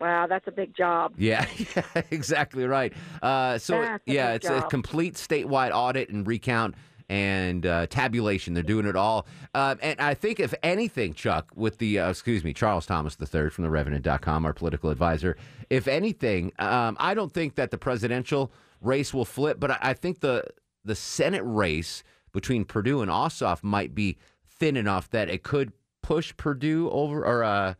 [0.00, 1.12] Wow, that's a big job.
[1.18, 2.92] Yeah, yeah exactly right.
[3.20, 6.74] Uh, so yeah, it's a complete statewide audit and recount
[7.10, 8.54] and uh, tabulation.
[8.54, 9.26] They're doing it all.
[9.52, 13.50] Uh, and I think, if anything, Chuck, with the uh, excuse me, Charles Thomas III
[13.50, 15.36] from the Revenant.com, our political advisor.
[15.68, 19.92] If anything, um, I don't think that the presidential race will flip, but I, I
[19.92, 20.44] think the
[20.84, 24.16] the Senate race between Perdue and Ossoff might be
[24.48, 27.74] thin enough that it could push Perdue over or uh,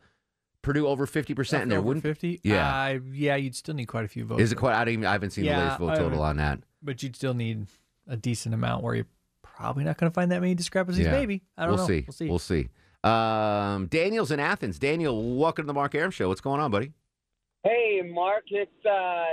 [0.61, 1.63] Perdue over fifty percent.
[1.63, 2.41] And there Over wouldn't 50?
[2.43, 2.83] Yeah.
[2.83, 4.41] Uh, yeah, you'd still need quite a few votes.
[4.41, 4.75] Is it quite?
[4.75, 6.59] I, don't even, I haven't seen the latest vote total on that.
[6.83, 7.67] But you'd still need
[8.07, 9.07] a decent amount where you're
[9.41, 11.11] probably not going to find that many discrepancies, Yeah.
[11.11, 11.43] maybe.
[11.57, 11.87] I don't we'll know.
[11.87, 12.03] See.
[12.07, 12.29] We'll see.
[12.29, 12.69] We'll see.
[13.03, 14.77] Um, Daniel's in Athens.
[14.77, 16.27] Daniel, welcome to the Mark Arum Show.
[16.27, 16.91] What's going on, buddy?
[17.63, 18.43] Hey, Mark.
[18.49, 19.25] It's uh,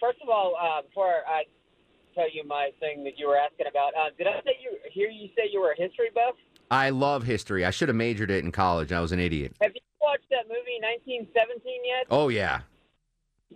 [0.00, 1.42] first of all, uh, before I
[2.14, 5.08] tell you my thing that you were asking about, uh, did I say you hear
[5.08, 6.34] you say you were a history buff?
[6.70, 7.64] I love history.
[7.64, 8.92] I should have majored it in college.
[8.92, 9.54] I was an idiot.
[9.60, 12.06] Have you watched that movie 1917 yet?
[12.10, 12.60] Oh yeah.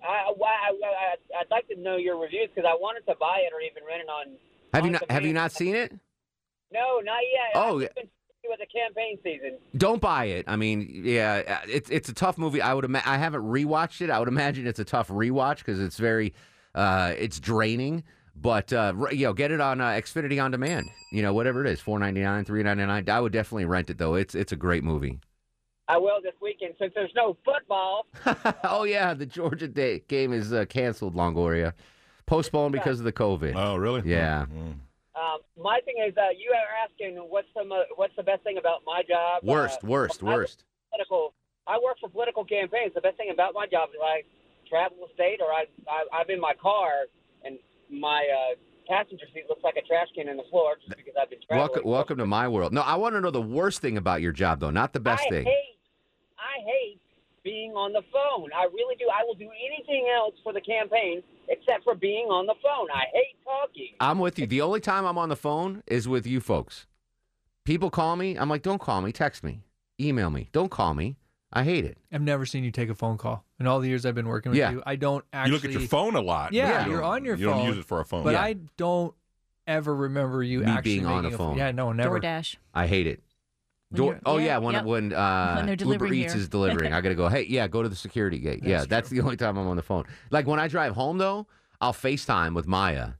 [0.03, 3.53] I, I, I, I'd like to know your reviews because I wanted to buy it
[3.53, 4.37] or even rent it on.
[4.73, 5.11] Have you not?
[5.11, 5.93] Have you not seen it?
[6.73, 7.53] No, not yet.
[7.55, 7.89] Oh, yeah.
[7.97, 9.59] with the campaign season.
[9.77, 10.45] Don't buy it.
[10.49, 12.61] I mean, yeah, it's it's a tough movie.
[12.61, 14.11] I would ima- I haven't rewatched it.
[14.11, 16.35] I would imagine it's a tough rewatch because it's very,
[16.75, 18.03] uh, it's draining.
[18.37, 20.91] But uh, you know, get it on uh, Xfinity on demand.
[21.13, 23.09] You know, whatever it is, four ninety nine, three ninety nine.
[23.09, 24.15] I would definitely rent it though.
[24.15, 25.21] It's it's a great movie.
[25.87, 28.07] I will this weekend since there's no football.
[28.65, 31.15] oh yeah, the Georgia day game is uh, canceled.
[31.15, 31.75] Longoria,
[32.27, 33.55] postponed because of the COVID.
[33.55, 34.03] Oh really?
[34.05, 34.47] Yeah.
[35.17, 38.59] Um, my thing is, uh, you are asking what's the mo- what's the best thing
[38.59, 39.45] about my job?
[39.45, 40.65] Worst, Uh, worst, I worst.
[40.91, 41.35] Political.
[41.67, 42.93] I work for political campaigns.
[42.95, 44.23] The best thing about my job is I
[44.69, 47.07] travel the state, or I, I I'm in my car
[47.45, 47.59] and
[48.01, 48.55] my uh,
[48.89, 51.71] passenger seat looks like a trash can in the floor just because I've been traveling.
[51.71, 52.73] Welcome, welcome to my world.
[52.73, 55.25] No, I want to know the worst thing about your job though, not the best
[55.27, 55.45] I thing.
[55.45, 55.79] hate,
[56.39, 57.01] I hate
[57.43, 58.51] being on the phone.
[58.57, 59.07] I really do.
[59.15, 62.89] I will do anything else for the campaign except for being on the phone.
[62.93, 63.95] I hate talking.
[64.01, 64.47] I'm with you.
[64.47, 66.87] The only time I'm on the phone is with you folks.
[67.65, 68.37] People call me.
[68.37, 69.13] I'm like, don't call me.
[69.13, 69.63] Text me.
[70.01, 70.49] Email me.
[70.53, 71.17] Don't call me.
[71.57, 71.97] I hate it.
[72.13, 74.51] I've never seen you take a phone call in all the years I've been working
[74.51, 74.73] with Yeah.
[74.73, 74.83] you.
[74.85, 75.51] I don't actually.
[75.51, 76.47] You look at your phone a lot.
[76.47, 77.59] but Yeah, you you're don't- on your you phone.
[77.59, 78.25] don't use it for a phone.
[78.25, 78.43] But Yeah.
[78.43, 79.15] I don't
[79.67, 81.57] ever remember you Me actually being on making a phone.
[81.57, 82.19] Yeah, no, never.
[82.21, 82.57] DoorDash.
[82.75, 83.23] I hate it.
[83.91, 84.85] When Door- you're- oh yeah, yeah, when yep.
[84.85, 86.43] when, uh, When they're Uber delivering Eats here.
[86.43, 87.29] is delivering, I gotta go.
[87.29, 88.61] Hey, yeah, go to the security gate.
[88.65, 90.05] yeah, that's the only time I'm on the phone.
[90.31, 91.47] Like when I drive home though,
[91.81, 93.11] I'll FaceTime with Maya.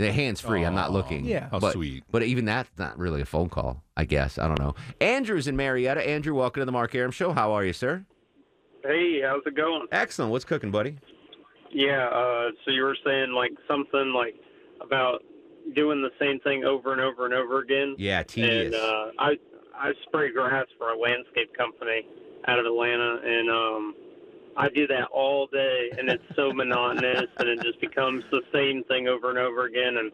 [0.00, 0.64] They're hands free.
[0.64, 1.26] I'm not looking.
[1.26, 1.48] yeah.
[1.50, 2.04] How but, sweet.
[2.10, 3.82] But even that's not really a phone call.
[3.96, 4.74] I guess I don't know.
[5.00, 6.00] Andrew's in Marietta.
[6.08, 7.32] Andrew, welcome to the Mark Arum Show.
[7.32, 8.06] How are you, sir?
[8.82, 9.86] Hey, how's it going?
[9.92, 10.32] Excellent.
[10.32, 10.96] What's cooking, buddy?
[11.70, 14.34] Yeah, uh, so you were saying like something like
[14.80, 15.22] about
[15.74, 17.94] doing the same thing over and over and over again.
[17.98, 18.74] Yeah, tedious.
[18.74, 19.36] And uh, I
[19.76, 22.06] I spray grass for a landscape company
[22.48, 23.94] out of Atlanta, and um,
[24.56, 28.84] I do that all day, and it's so monotonous, and it just becomes the same
[28.84, 29.96] thing over and over again.
[29.98, 30.12] And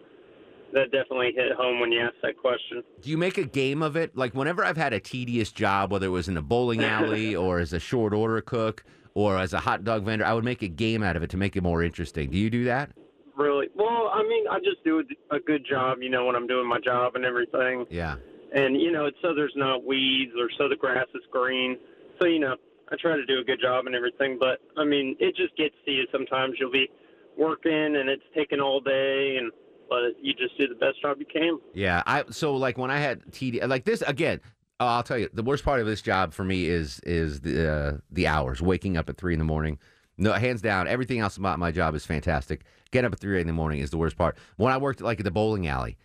[0.72, 2.82] that definitely hit home when you asked that question.
[3.00, 4.16] Do you make a game of it?
[4.16, 7.58] Like whenever I've had a tedious job, whether it was in a bowling alley or
[7.58, 8.84] as a short order cook
[9.14, 11.36] or as a hot dog vendor, I would make a game out of it to
[11.36, 12.30] make it more interesting.
[12.30, 12.90] Do you do that?
[13.36, 13.68] Really?
[13.74, 16.80] Well, I mean, I just do a good job, you know, when I'm doing my
[16.80, 17.86] job and everything.
[17.90, 18.16] Yeah.
[18.54, 21.76] And you know, it's so there's not weeds or so the grass is green.
[22.20, 22.56] So you know,
[22.90, 24.38] I try to do a good job and everything.
[24.38, 26.54] But I mean, it just gets to you sometimes.
[26.58, 26.88] You'll be
[27.36, 29.52] working and it's taking all day, and
[29.88, 31.58] but you just do the best job you can.
[31.74, 34.40] Yeah, I so like when I had TD like this again.
[34.78, 37.72] Uh, I'll tell you, the worst part of this job for me is is the
[37.72, 38.60] uh, the hours.
[38.60, 39.78] Waking up at three in the morning.
[40.18, 40.86] No, hands down.
[40.86, 42.64] Everything else about my job is fantastic.
[42.90, 44.36] Getting up at three in the morning is the worst part.
[44.56, 45.96] When I worked like at the bowling alley,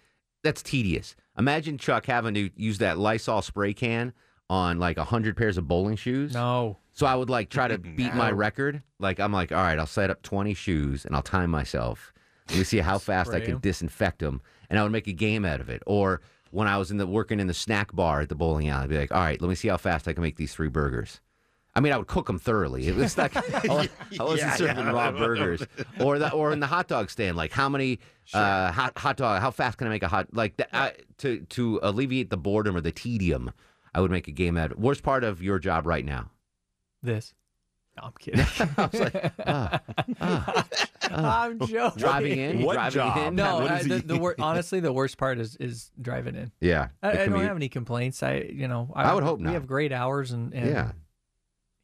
[0.43, 1.15] that's tedious.
[1.37, 4.13] Imagine Chuck having to use that Lysol spray can
[4.51, 6.33] on like a hundred pairs of bowling shoes.
[6.33, 6.77] No.
[6.91, 8.83] So I would like try to beat my record.
[8.99, 12.13] Like I'm like, all right, I'll set up 20 shoes and I'll time myself.
[12.49, 13.59] Let me see how fast I Spray can 'em.
[13.61, 15.81] disinfect them, and I would make a game out of it.
[15.87, 18.83] Or when I was in the working in the snack bar at the bowling alley,
[18.83, 20.67] I'd be like, all right, let me see how fast I can make these three
[20.67, 21.21] burgers.
[21.73, 22.87] I mean, I would cook them thoroughly.
[22.89, 23.37] It was like
[23.69, 23.87] I was-
[24.19, 24.91] I wasn't Yeah, serving yeah.
[24.91, 25.63] raw burgers,
[26.01, 27.37] or the or in the hot dog stand.
[27.37, 27.99] Like how many
[28.33, 29.39] uh, hot hot dog?
[29.41, 32.75] How fast can I make a hot like that, I, to to alleviate the boredom
[32.75, 33.51] or the tedium?
[33.93, 34.79] I would make a game out of it.
[34.79, 36.31] Worst part of your job right now?
[37.03, 37.33] This.
[37.97, 38.45] No, I'm kidding.
[38.77, 39.79] I was like, ah,
[40.21, 40.67] ah,
[41.11, 41.41] ah.
[41.43, 41.99] I'm joking.
[41.99, 43.17] Driving in, What driving job?
[43.27, 43.35] in.
[43.35, 46.51] No, What I, the, the wor- honestly, the worst part is is driving in.
[46.61, 48.23] Yeah, I, the I don't have any complaints.
[48.23, 49.53] I, you know, I would hope We not.
[49.53, 50.91] have great hours and, and Yeah.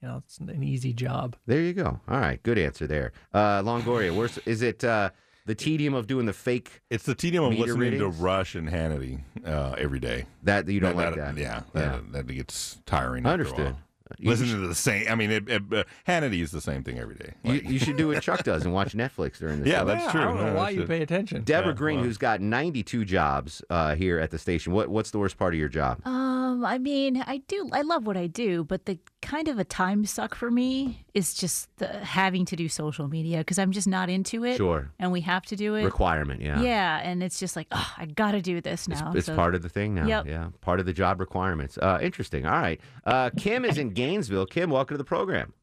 [0.01, 1.35] you know, it's an easy job.
[1.45, 1.99] There you go.
[2.07, 3.11] All right, good answer there.
[3.33, 5.09] Uh, Longoria, worst is it uh,
[5.47, 6.81] the tedium of doing the fake?
[6.91, 8.09] It's the tedium of listening to?
[8.09, 10.25] Rush and Hannity uh, every day.
[10.43, 11.37] That you don't like that?
[11.37, 11.99] Yeah, Yeah.
[12.11, 13.25] that, that gets tiring.
[13.25, 13.75] I after
[14.09, 14.17] a understood.
[14.19, 14.23] while.
[14.25, 15.05] You Listening should- to the same.
[15.09, 17.33] I mean, it, it, uh, Hannity is the same thing every day.
[17.43, 19.85] You, you should do what Chuck does and watch Netflix during the Yeah, show.
[19.85, 20.21] that's Yeah, true.
[20.21, 20.87] I don't know No, why you it.
[20.87, 21.43] pay attention.
[21.43, 22.05] Deborah Yeah, Green, well.
[22.05, 24.73] who's got 92 jobs uh, here at the station.
[24.73, 26.01] What what's the worst part of your job?
[26.05, 27.69] Um, I mean, I do.
[27.71, 31.33] I love what I do, but the kind of a time suck for me is
[31.33, 34.57] just the having to do social media because I'm just not into it.
[34.57, 34.91] Sure.
[34.99, 35.83] And we have to do it.
[35.83, 36.61] Requirement, yeah.
[36.61, 39.11] Yeah, and it's just like, oh, I got to do this now.
[39.15, 40.07] It's So- part of the thing now.
[40.07, 40.27] Yep.
[40.27, 41.77] Yeah, part of the job requirements.
[41.77, 42.45] Uh, interesting.
[42.45, 42.79] All right.
[43.05, 44.45] Uh, Kim is in Gainesville.
[44.45, 45.53] Kim, welcome to the program.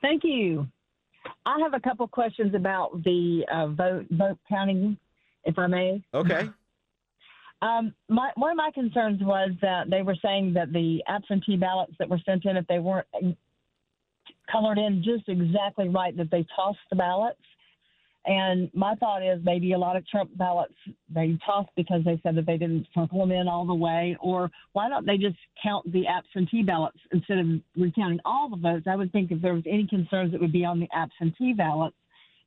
[0.00, 0.66] Thank you.
[1.46, 4.96] I have a couple questions about the uh, vote vote counting,
[5.44, 6.02] if I may.
[6.14, 6.48] Okay.
[7.62, 11.94] Um, my, one of my concerns was that they were saying that the absentee ballots
[11.98, 13.06] that were sent in, if they weren't
[14.52, 17.40] colored in just exactly right, that they tossed the ballots.
[18.26, 20.72] And my thought is maybe a lot of Trump ballots
[21.14, 24.16] they tossed because they said that they didn't circle them in all the way.
[24.20, 27.46] Or why don't they just count the absentee ballots instead of
[27.76, 28.86] recounting all the votes?
[28.88, 31.96] I would think if there was any concerns, it would be on the absentee ballots.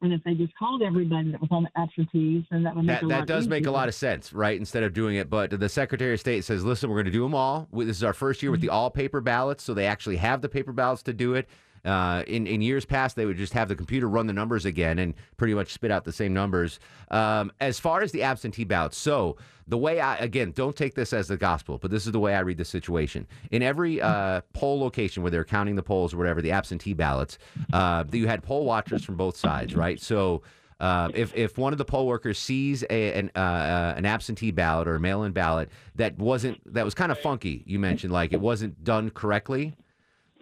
[0.01, 2.97] And if they just called everybody that was on the absentees, then that would make
[2.97, 4.57] That, a that lot does make a lot of sense, right?
[4.57, 7.23] Instead of doing it, but the Secretary of State says, "Listen, we're going to do
[7.23, 7.67] them all.
[7.73, 8.67] This is our first year with mm-hmm.
[8.67, 11.47] the all paper ballots, so they actually have the paper ballots to do it."
[11.87, 14.99] Uh, in in years past, they would just have the computer run the numbers again
[14.99, 16.79] and pretty much spit out the same numbers.
[17.11, 21.13] Um, as far as the absentee ballots, so the way I again don't take this
[21.13, 23.25] as the gospel, but this is the way I read the situation.
[23.51, 27.37] In every uh, poll location where they're counting the polls or whatever, the absentee ballots,
[27.71, 29.99] uh, you had poll watchers from both sides, right?
[29.99, 30.43] So.
[30.79, 34.51] Uh, if if one of the poll workers sees a, an uh, uh, an absentee
[34.51, 38.31] ballot or a mail-in ballot that wasn't that was kind of funky, you mentioned like
[38.31, 39.73] it wasn't done correctly,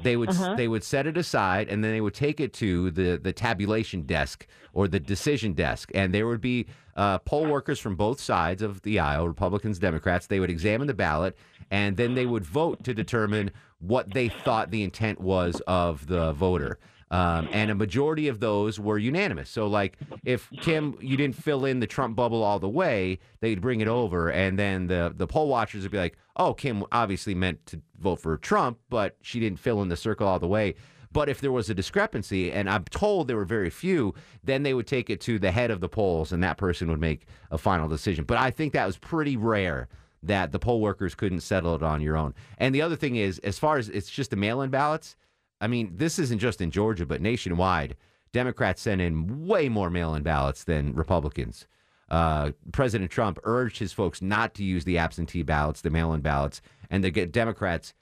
[0.04, 0.56] they would Uh-huh.
[0.56, 4.02] they would set it aside and then they would take it to the the tabulation
[4.04, 6.66] desk or the decision desk, and there would be
[6.98, 10.28] uh, poll workers from both sides of the aisle, Republicans, Democrats.
[10.28, 11.36] They would examine the ballot
[11.72, 16.32] and then they would vote to determine what they thought the intent was of the
[16.34, 16.78] voter.
[17.12, 19.50] Um, and a majority of those were unanimous.
[19.50, 23.62] So, like, if Kim, you didn't fill in the Trump bubble all the way, they'd
[23.62, 27.36] bring it over, and then the the poll watchers would be like, "Oh, Kim obviously
[27.36, 30.76] meant to vote for Trump, but she didn't fill in the circle all the way."
[31.12, 34.14] But if there was a discrepancy, and I'm told there were very few,
[34.44, 37.00] then they would take it to the head of the polls, and that person would
[37.00, 38.26] make a final decision.
[38.26, 39.88] But I think that was pretty rare
[40.24, 42.34] that the poll workers couldn't settle it on your own.
[42.58, 45.16] And the other thing is, as far as it's just the mail-in ballots,
[45.62, 47.96] I mean, this isn't just in Georgia, but nationwide,
[48.34, 51.66] Democrats sent in way more mail-in ballots than Republicans.
[52.10, 56.62] Uh, President Trump urged his folks not to use the absentee ballots, the mail-in ballots,
[56.90, 57.94] and the Democrats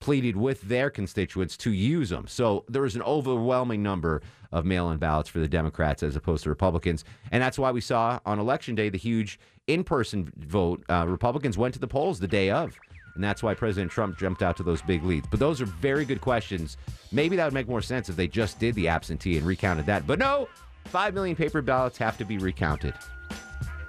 [0.00, 2.26] pleaded with their constituents to use them.
[2.26, 6.44] So there was an overwhelming number of mail in ballots for the Democrats as opposed
[6.44, 7.04] to Republicans.
[7.30, 10.82] And that's why we saw on election day the huge in person vote.
[10.88, 12.76] Uh, Republicans went to the polls the day of.
[13.14, 15.26] And that's why President Trump jumped out to those big leads.
[15.30, 16.78] But those are very good questions.
[17.12, 20.06] Maybe that would make more sense if they just did the absentee and recounted that.
[20.06, 20.48] But no,
[20.86, 22.94] 5 million paper ballots have to be recounted.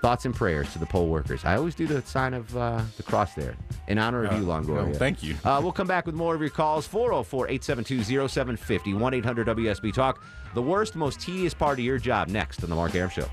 [0.01, 1.45] Thoughts and prayers to the poll workers.
[1.45, 3.55] I always do the sign of uh, the cross there
[3.87, 4.87] in honor of Uh, you, Longoria.
[4.87, 5.35] no, thank you.
[5.45, 9.93] Uh, we'll come back with more of your calls 404 872 0750 1 800 WSB
[9.93, 10.23] Talk.
[10.55, 13.27] The worst, most tedious part of your job next on The Mark Arum Show.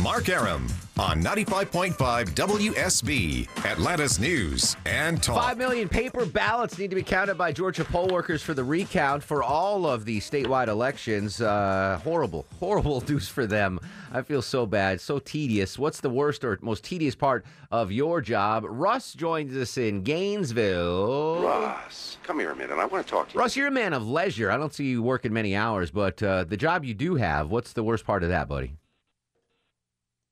[0.00, 0.66] Mark Arum
[0.98, 1.94] on 95.5
[2.30, 5.40] WSB, Atlanta's News and Talk.
[5.40, 9.22] Five million paper ballots need to be counted by Georgia poll workers for the recount
[9.22, 11.40] for all of the statewide elections.
[11.40, 13.78] Uh, horrible, horrible news for them.
[14.10, 15.78] I feel so bad, so tedious.
[15.78, 18.64] What's the worst or most tedious part of your job?
[18.66, 21.42] Russ joins us in Gainesville.
[21.42, 22.76] Russ, come here a minute.
[22.76, 23.40] I want to talk to you.
[23.40, 24.50] Russ, you're a man of leisure.
[24.50, 27.72] I don't see you working many hours, but uh, the job you do have, what's
[27.72, 28.72] the worst part of that, buddy?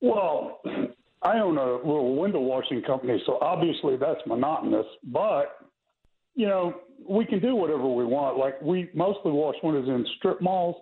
[0.01, 0.61] Well,
[1.23, 4.87] I own a little window washing company, so obviously that's monotonous.
[5.05, 5.59] But
[6.35, 6.75] you know,
[7.09, 8.39] we can do whatever we want.
[8.39, 10.77] Like we mostly wash windows in strip malls,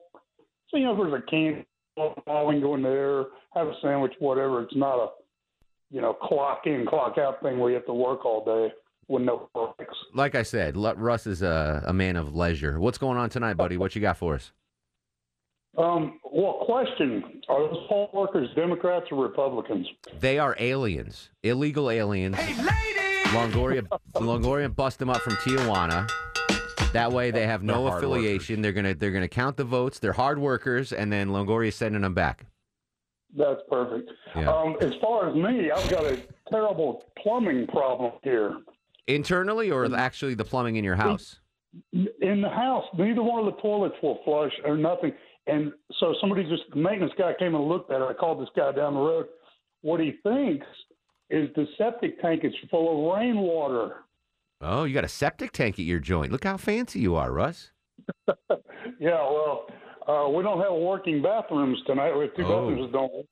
[0.68, 1.64] so you know, if there's a can
[1.96, 4.62] mall, we can go in there, have a sandwich, whatever.
[4.62, 5.08] It's not a
[5.90, 8.74] you know clock in, clock out thing where you have to work all day
[9.08, 9.94] with no breaks.
[10.14, 12.80] Like I said, Russ is a, a man of leisure.
[12.80, 13.76] What's going on tonight, buddy?
[13.76, 14.52] What you got for us?
[15.76, 19.86] Um, well, question: Are those poll workers Democrats or Republicans?
[20.20, 22.36] They are aliens, illegal aliens.
[22.36, 22.54] Hey,
[23.30, 26.08] Longoria, Longoria bust them up from Tijuana.
[26.92, 28.62] That way, they have no They're hard affiliation.
[28.62, 29.98] They're gonna they're gonna count the votes.
[29.98, 32.46] They're hard workers, and then Longoria's sending them back.
[33.36, 34.10] That's perfect.
[34.36, 34.52] Yeah.
[34.52, 36.22] Um, as far as me, I've got a
[36.52, 38.58] terrible plumbing problem here.
[39.08, 41.40] Internally, or actually the plumbing in your house?
[41.92, 45.12] In the house, neither one of the toilets will flush or nothing.
[45.46, 48.04] And so somebody just, the maintenance guy came and looked at it.
[48.08, 49.26] I called this guy down the road.
[49.82, 50.66] What he thinks
[51.30, 53.96] is the septic tank is full of rainwater.
[54.62, 56.32] Oh, you got a septic tank at your joint.
[56.32, 57.70] Look how fancy you are, Russ.
[59.00, 59.66] Yeah, well,
[60.06, 62.14] uh, we don't have working bathrooms tonight.
[62.14, 62.60] We have two Oh.
[62.70, 63.26] bathrooms that don't work.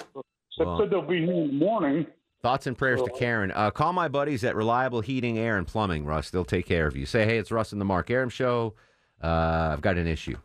[0.59, 0.79] They Well.
[0.81, 2.07] said they'll be here in the morning.
[2.43, 3.53] Thoughts and prayers to Karen.
[3.55, 6.31] Uh, call my buddies at Reliable Heating, Air, and Plumbing, Russ.
[6.31, 7.05] They'll take care of you.
[7.07, 8.75] Say, hey, it's Russ and the Mark Arum Show.
[9.23, 10.37] Uh, I've got an issue.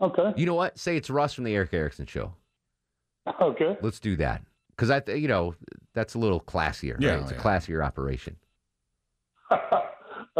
[0.00, 0.32] Okay.
[0.36, 0.78] You know what?
[0.78, 2.34] Say it's Russ from the Erick Erickson Show.
[3.40, 3.76] Okay.
[3.82, 4.42] Let's do that.
[4.70, 5.54] Because I, th- you know,
[5.94, 6.96] that's a little classier.
[6.98, 7.22] Yeah, right?
[7.22, 8.36] It's a classier operation.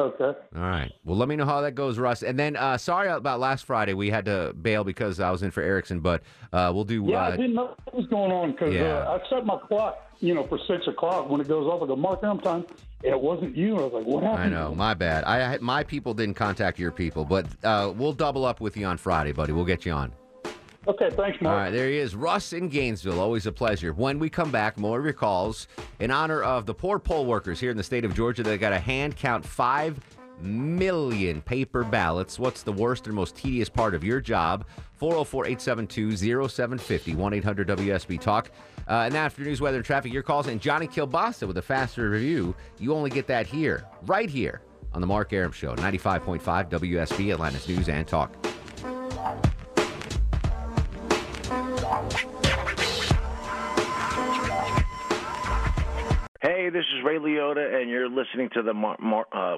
[0.00, 0.38] Okay.
[0.56, 0.90] All right.
[1.04, 2.22] Well, let me know how that goes, Russ.
[2.22, 3.92] And then, uh, sorry about last Friday.
[3.94, 6.22] We had to bail because I was in for Erickson, but
[6.52, 7.04] uh, we'll do.
[7.06, 8.98] Yeah, uh, I didn't know what was going on because Yeah.
[8.98, 11.28] uh, I set my clock, you know, for six o'clock.
[11.28, 12.64] When it goes off, I go, Mark, I'm time.
[13.02, 13.78] It wasn't you.
[13.78, 14.54] I was like, what happened?
[14.54, 15.24] I know, my bad.
[15.24, 18.86] I I- my people didn't contact your people, but uh, we'll double up with you
[18.86, 19.52] on Friday, buddy.
[19.52, 20.12] We'll get you on.
[20.90, 21.54] Okay, thanks, Mark.
[21.54, 23.20] All right, there he is, Russ in Gainesville.
[23.20, 23.92] Always a pleasure.
[23.92, 25.68] When we come back, more of your calls
[26.00, 28.70] in honor of the poor poll workers here in the state of Georgia that got
[28.70, 30.00] to hand count five
[30.40, 32.40] million paper ballots.
[32.40, 34.66] What's the worst and most tedious part of your job?
[34.96, 36.16] 404 872
[36.48, 38.50] 0750 1 800 WSB Talk.
[38.88, 42.10] Uh, and after news, weather, and traffic, your calls, and Johnny Kielbasa with a faster
[42.10, 42.52] review.
[42.80, 44.62] You only get that here, right here
[44.92, 48.34] on The Mark Arum Show, 95.5 WSB, Atlanta's News and Talk.
[56.40, 59.56] Hey, this is Ray Liotta, and you're listening to the Mar- Mar- uh,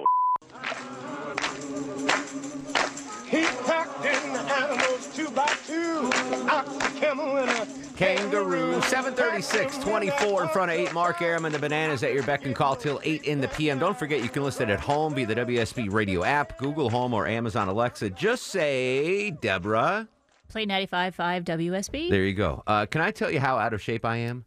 [3.29, 6.09] He packed in the animals two by two.
[6.49, 10.91] Ox, a camel, and a Kangaroo, 736, 24 in front of 8.
[10.93, 13.77] Mark Arum and the Bananas at your beck and call till 8 in the p.m.
[13.77, 17.27] Don't forget you can listen at home via the WSB radio app, Google Home, or
[17.27, 18.09] Amazon Alexa.
[18.09, 20.07] Just say, Deborah.
[20.53, 22.11] Play 95.5 WSB.
[22.11, 22.61] There you go.
[22.67, 24.45] Uh, can I tell you how out of shape I am?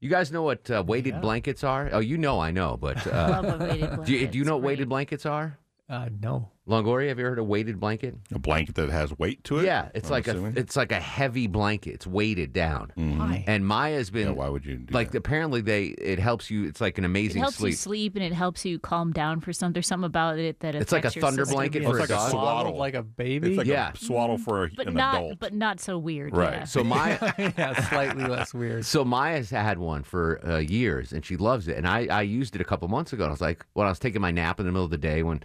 [0.00, 1.90] You guys know what uh, weighted blankets are?
[1.92, 3.06] Oh, you know I know, but.
[3.06, 5.58] Uh, Love a weighted do, you, do you know what weighted blankets are?
[5.90, 6.48] Uh, no.
[6.68, 8.14] Longoria, have you heard of a weighted blanket?
[8.32, 9.64] A blanket that has weight to it.
[9.64, 10.56] Yeah, it's I'm like assuming?
[10.56, 11.94] a it's like a heavy blanket.
[11.94, 12.92] It's weighted down.
[12.94, 13.42] Why?
[13.48, 14.28] And Maya's been.
[14.28, 15.12] Yeah, why would you do like?
[15.12, 16.64] Apparently, they it helps you.
[16.68, 17.70] It's like an It amazing helps sleep.
[17.72, 19.72] you sleep and it helps you calm down for some.
[19.72, 21.56] There's something about it that It's like a affects your thunder system.
[21.56, 22.30] blanket Well, for it's a like a dog.
[22.30, 22.76] swaddle.
[22.76, 23.48] like a baby.
[23.48, 23.90] It's like Yeah.
[23.92, 25.40] a swaddle for a, but an not, adult.
[25.40, 26.36] but not so weird.
[26.36, 26.52] Right.
[26.52, 26.64] Yeah.
[26.64, 28.86] So Maya, yeah, slightly less weird.
[28.86, 31.76] so Maya's had one for uh, years, and she loves it.
[31.76, 33.24] And I, I used it a couple months ago.
[33.24, 34.96] And I was like, when I was taking my nap in the middle of the
[34.98, 35.42] day, when,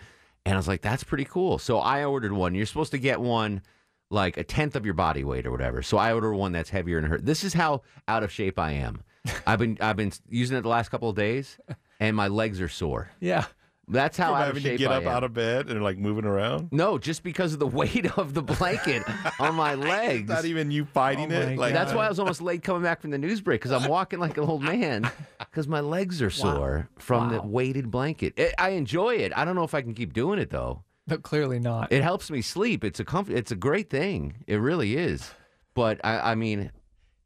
[0.48, 1.60] and I was like, that's pretty cool.
[1.60, 2.56] So I ordered one.
[2.56, 3.62] You're supposed to get one
[4.10, 5.82] like a tenth of your body weight or whatever.
[5.82, 7.26] So I ordered one that's heavier and hurt.
[7.26, 9.04] This is how out of shape I am.
[9.46, 11.60] I've been I've been using it the last couple of days,
[12.00, 13.12] and my legs are sore.
[13.20, 13.44] Yeah.
[13.90, 15.08] That's how From out of having shape to get I up am.
[15.10, 16.70] out of bed and like moving around.
[16.74, 19.04] No, just because of the weight of the blanket
[19.40, 20.28] on my legs.
[20.28, 21.58] Not even you fighting Oh my it.
[21.58, 23.90] Like That's why I was almost late coming back from the news break because I'm
[23.90, 25.10] walking like an old man
[25.40, 28.34] because my legs are sore from the weighted blanket.
[28.38, 29.32] I I enjoy it.
[29.38, 30.84] I don't know if I can keep doing it though.
[31.08, 31.90] But clearly not.
[31.94, 32.84] It helps me sleep.
[32.84, 33.34] It's a comfort.
[33.38, 34.44] It's a great thing.
[34.48, 35.32] It really is.
[35.74, 36.72] But I, I mean,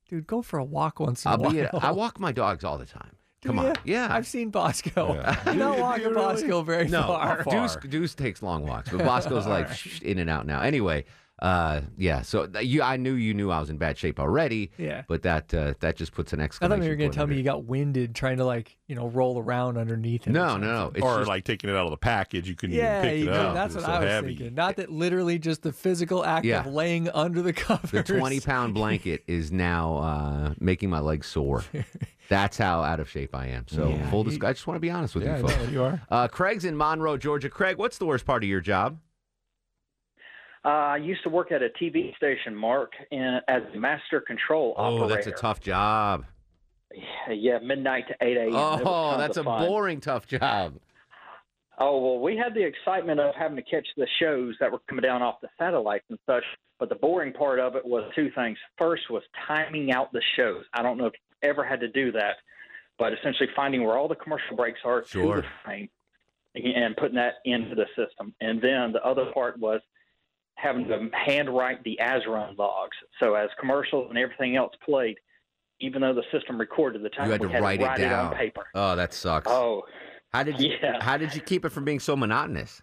[0.08, 1.52] Dude, go for a walk once in I'll a while.
[1.54, 1.66] be.
[1.66, 3.16] I walk my dogs all the time.
[3.42, 3.64] Do Come ya?
[3.70, 3.76] on.
[3.86, 4.08] Yeah.
[4.12, 5.16] I've seen Bosco.
[5.46, 7.44] You're not walking Bosco very no, far.
[7.50, 10.02] Deuce, Deuce takes long walks, but Bosco's like All right.
[10.04, 10.62] in and out now.
[10.62, 11.06] Anyway,
[11.42, 12.22] uh, yeah.
[12.22, 14.72] So th- you, I knew you knew I was in bad shape already.
[14.78, 15.04] Yeah.
[15.08, 16.72] But that uh, that just puts an exclamation.
[16.72, 16.80] I exclamation.
[16.80, 18.78] thought you were going point to tell under me you got winded trying to like,
[18.88, 20.30] you know, roll around underneath it.
[20.30, 20.70] or No, something.
[20.70, 20.92] no, no.
[20.94, 23.20] It's or just- like taking it out of the package, you couldn't Yeah, even pick
[23.20, 23.54] you it could- up.
[23.56, 24.28] that's It's what so I was heavy.
[24.36, 24.56] thinking.
[24.56, 26.60] Not that literally just the physical act Yeah.
[26.62, 27.92] of laying under the covers.
[27.92, 31.64] The 20 pound blanket is now uh, making my legs sore.
[32.30, 33.66] That's how out of shape I am.
[33.68, 35.50] So, Yeah, full you- I just want to be honest with Yeah, I you, know,
[35.50, 35.72] folks.
[35.72, 36.02] you are.
[36.10, 37.50] Uh, Craig's in Monroe, Georgia.
[37.50, 39.00] Craig, what's the worst part of your job?
[40.64, 44.98] Uh, I used to work at a TV station, Mark, in, as master control Oh,
[44.98, 45.16] operator.
[45.16, 46.26] that's a tough job.
[47.30, 48.52] Yeah, midnight to 8 a.m.
[48.54, 49.66] Oh, that's a fun.
[49.68, 50.76] boring, tough job.
[51.80, 55.02] Oh, well, we had the excitement of having to catch the shows that were coming
[55.02, 56.44] down off the satellites and such,
[56.80, 58.58] but the boring part of it was two things.
[58.78, 60.66] First was timing out the shows.
[60.74, 62.36] I don't know if you ever had to do that,
[63.00, 65.38] but essentially finding where all the commercial breaks are Sure.
[65.38, 65.90] to the frame
[66.54, 68.36] and putting that into the system.
[68.42, 69.82] And then the other part was
[70.62, 72.96] having to handwrite the ASRun logs.
[73.20, 75.18] So as commercials and everything else played,
[75.80, 77.98] even though the system recorded the time, You had to had write to it write
[78.00, 78.26] down.
[78.28, 78.66] on paper.
[78.76, 79.48] Oh, that sucks.
[79.50, 79.84] Oh,
[80.32, 80.74] how did you?
[80.82, 81.02] yeah.
[81.04, 82.82] How did you keep it from being so monotonous?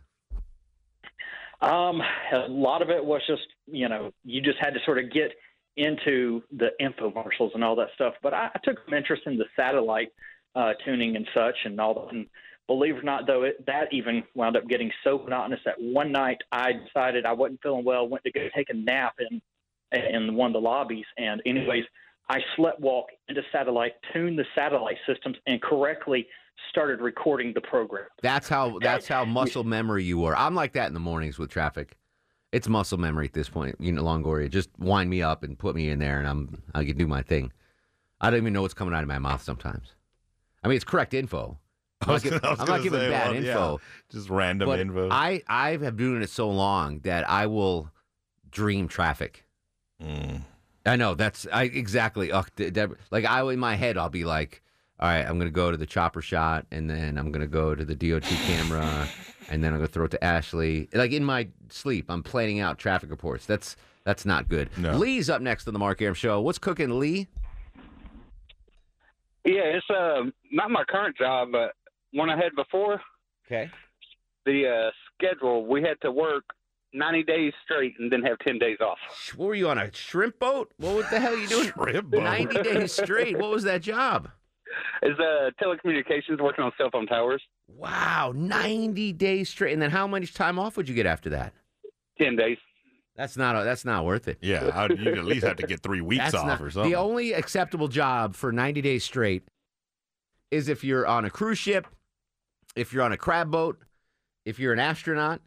[1.61, 2.01] Um,
[2.33, 5.33] a lot of it was just, you know, you just had to sort of get
[5.77, 8.15] into the infomercials and all that stuff.
[8.23, 10.09] But I, I took some interest in the satellite
[10.55, 12.13] uh, tuning and such and all that.
[12.15, 12.27] And
[12.69, 16.13] believe it or not, though, it, that even wound up getting so monotonous that one
[16.13, 19.43] night I decided I wasn't feeling well, went to go take a nap in
[19.91, 21.07] in one of the lobbies.
[21.17, 21.85] And anyways,
[22.29, 26.29] I slept walk into satellite, tuned the satellite systems, and correctly
[26.71, 28.05] started recording the program.
[28.23, 28.79] That's how.
[28.81, 30.37] That's how muscle memory you were.
[30.37, 31.97] I'm like that in the mornings with traffic.
[32.53, 33.77] It's muscle memory at this point.
[33.79, 36.85] You know, Longoria, just wind me up and put me in there, and I'm I
[36.85, 37.53] can do my thing.
[38.21, 39.95] I don't even know what's coming out of my mouth sometimes.
[40.63, 41.59] I mean, it's correct info.
[42.07, 43.81] I'm not, gonna- I was I'm not gonna giving say, bad well, yeah, info.
[44.11, 45.09] just random but info.
[45.11, 47.91] I I have been doing it so long that I will
[48.51, 49.45] dream traffic.
[50.03, 50.43] Mm.
[50.87, 52.31] I know that's I exactly.
[52.33, 54.63] Ugh, d- d- like I in my head, I'll be like,
[55.01, 57.85] all right, I'm gonna go to the chopper shot, and then I'm gonna go to
[57.85, 59.09] the DOT camera,
[59.51, 60.89] and then I'm gonna throw it to Ashley.
[60.95, 63.45] Like in my sleep, I'm planning out traffic reports.
[63.45, 64.71] That's that's not good.
[64.79, 66.41] Lee's up next on the Mark Arum Show.
[66.41, 67.27] What's cooking, Lee?
[69.45, 70.23] Yeah, it's uh
[70.53, 71.73] not my current job, but
[72.13, 73.01] one I had before.
[73.47, 73.71] Okay.
[74.47, 76.45] The uh, schedule we had to work
[76.93, 78.99] ninety days straight and then have ten days off.
[79.37, 80.73] What were you on a shrimp boat?
[80.79, 81.69] What the hell are you doing?
[81.75, 82.23] Shrimp boat.
[82.23, 83.39] Ninety days straight.
[83.39, 84.31] What was that job?
[85.03, 87.43] Is uh telecommunications working on cell phone towers?
[87.69, 89.73] Wow, ninety days straight.
[89.73, 91.53] And then how much time off would you get after that?
[92.21, 92.59] Ten days.
[93.17, 94.39] That's not that's not worth it.
[94.41, 96.91] Yeah, you'd at least have to get three weeks That's off not- or something.
[96.93, 99.43] The only acceptable job for 90 days straight
[100.53, 101.89] is if you're on a cruise ship,
[102.77, 103.79] if you're on a crab boat,
[104.45, 105.41] if you're an astronaut,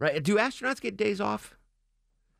[0.00, 0.22] right?
[0.22, 1.56] Do astronauts get days off?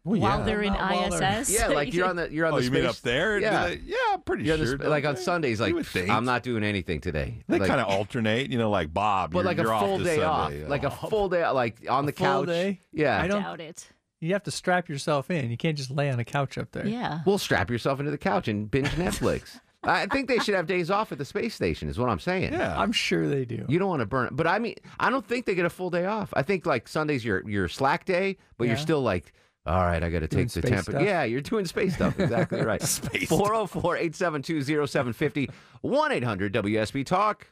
[0.05, 1.49] While they're in ISS?
[1.57, 2.81] Yeah, like you're on the you're on Oh, the you space.
[2.81, 3.39] mean up there?
[3.39, 5.17] Yeah, they- yeah, I'm pretty You're on the sure, like on?
[5.17, 5.75] Sundays, like.
[6.11, 7.45] I'm not doing anything today.
[7.47, 9.31] They Like- kind of alternate, you know, like Bob.
[9.31, 10.67] but you're, like a you're off full this day off, Sunday.
[10.67, 12.47] like a full day, like on the full couch.
[12.47, 12.81] day?
[12.93, 13.89] Yeah, I don't doubt it.
[14.21, 15.51] You have to strap yourself in.
[15.51, 16.87] You can't just lay on a couch up there.
[16.87, 17.21] Yeah.
[17.25, 19.61] Well, strap yourself into the couch and binge Netflix.
[19.85, 21.89] I think they should have days off at the space station.
[21.89, 22.53] Is what I'm saying.
[22.53, 22.79] Yeah.
[22.81, 23.65] I'm sure they do.
[23.69, 25.71] You don't want to burn it, but I mean, I don't think they get a
[25.71, 26.33] full day off.
[26.35, 29.33] I think like Sunday's your your slack day, but you're still like,
[29.67, 30.91] all right, I got to Doing take the space temper.
[30.93, 31.03] stuff?
[31.03, 32.19] Yeah, you're doing space stuff.
[32.19, 32.81] Exactly right.
[32.83, 35.51] Space 404 872 0750
[35.83, 37.47] 1 800 WSB Talk.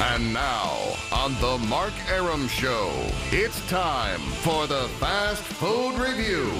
[0.00, 2.88] And now, on the Mark Arum Show,
[3.32, 6.52] it's time for the Fast Food Review.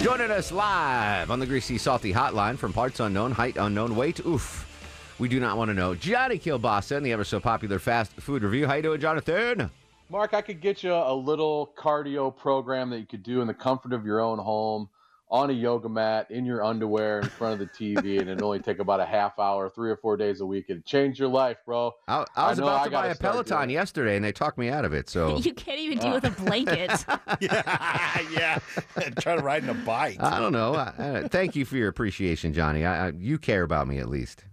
[0.00, 4.70] Joining us live on the Greasy Salty Hotline from parts unknown, height unknown, weight, oof.
[5.18, 5.96] We do not want to know.
[5.96, 8.68] Johnny Kielbasa and the ever so popular fast food review.
[8.68, 9.68] How you doing, Jonathan?
[10.08, 13.54] Mark, I could get you a little cardio program that you could do in the
[13.54, 14.88] comfort of your own home,
[15.30, 18.60] on a yoga mat, in your underwear, in front of the TV, and it'd only
[18.60, 20.66] take about a half hour, three or four days a week.
[20.68, 21.92] It'd change your life, bro.
[22.06, 24.32] I, I was know about I to gotta buy a Peloton doing yesterday, and they
[24.32, 25.08] talked me out of it.
[25.08, 27.04] So You can't even do it with a blanket.
[27.40, 28.58] yeah, yeah.
[29.20, 30.20] try to ride in a bike.
[30.20, 30.74] I don't know.
[30.74, 32.84] I, I, thank you for your appreciation, Johnny.
[32.84, 34.44] I, I, you care about me at least.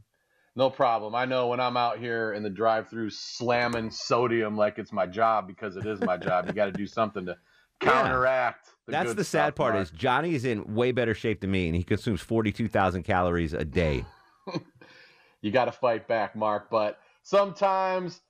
[0.55, 1.15] No problem.
[1.15, 5.47] I know when I'm out here in the drive-through slamming sodium like it's my job
[5.47, 6.47] because it is my job.
[6.47, 7.37] You got to do something to
[7.79, 8.70] counteract.
[8.87, 9.83] The That's the sad part Mark.
[9.83, 13.53] is Johnny is in way better shape than me, and he consumes forty-two thousand calories
[13.53, 14.05] a day.
[15.41, 16.69] you got to fight back, Mark.
[16.69, 18.21] But sometimes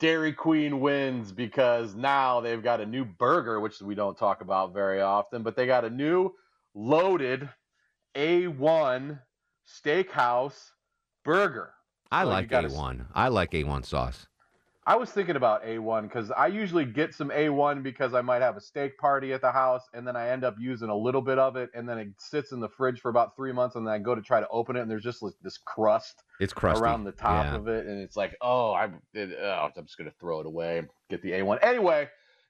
[0.00, 4.72] Dairy Queen wins because now they've got a new burger, which we don't talk about
[4.74, 6.34] very often, but they got a new
[6.74, 7.48] loaded
[8.16, 9.20] A1
[9.66, 10.70] steakhouse
[11.24, 11.72] burger.
[12.10, 13.06] I So like A1.
[13.14, 14.26] I like A1 sauce.
[14.90, 18.56] I was thinking about A1 because I usually get some A1 because I might have
[18.56, 21.38] a steak party at the house and then I end up using a little bit
[21.38, 23.94] of it and then it sits in the fridge for about three months and then
[23.94, 26.82] I go to try to open it and there's just like this crust It's crusty.
[26.82, 27.54] around the top Yeah.
[27.54, 30.46] of it and it's like, oh, I'm, it, oh, I'm just going to throw it
[30.46, 31.60] away, get the A1.
[31.62, 32.08] Anyway,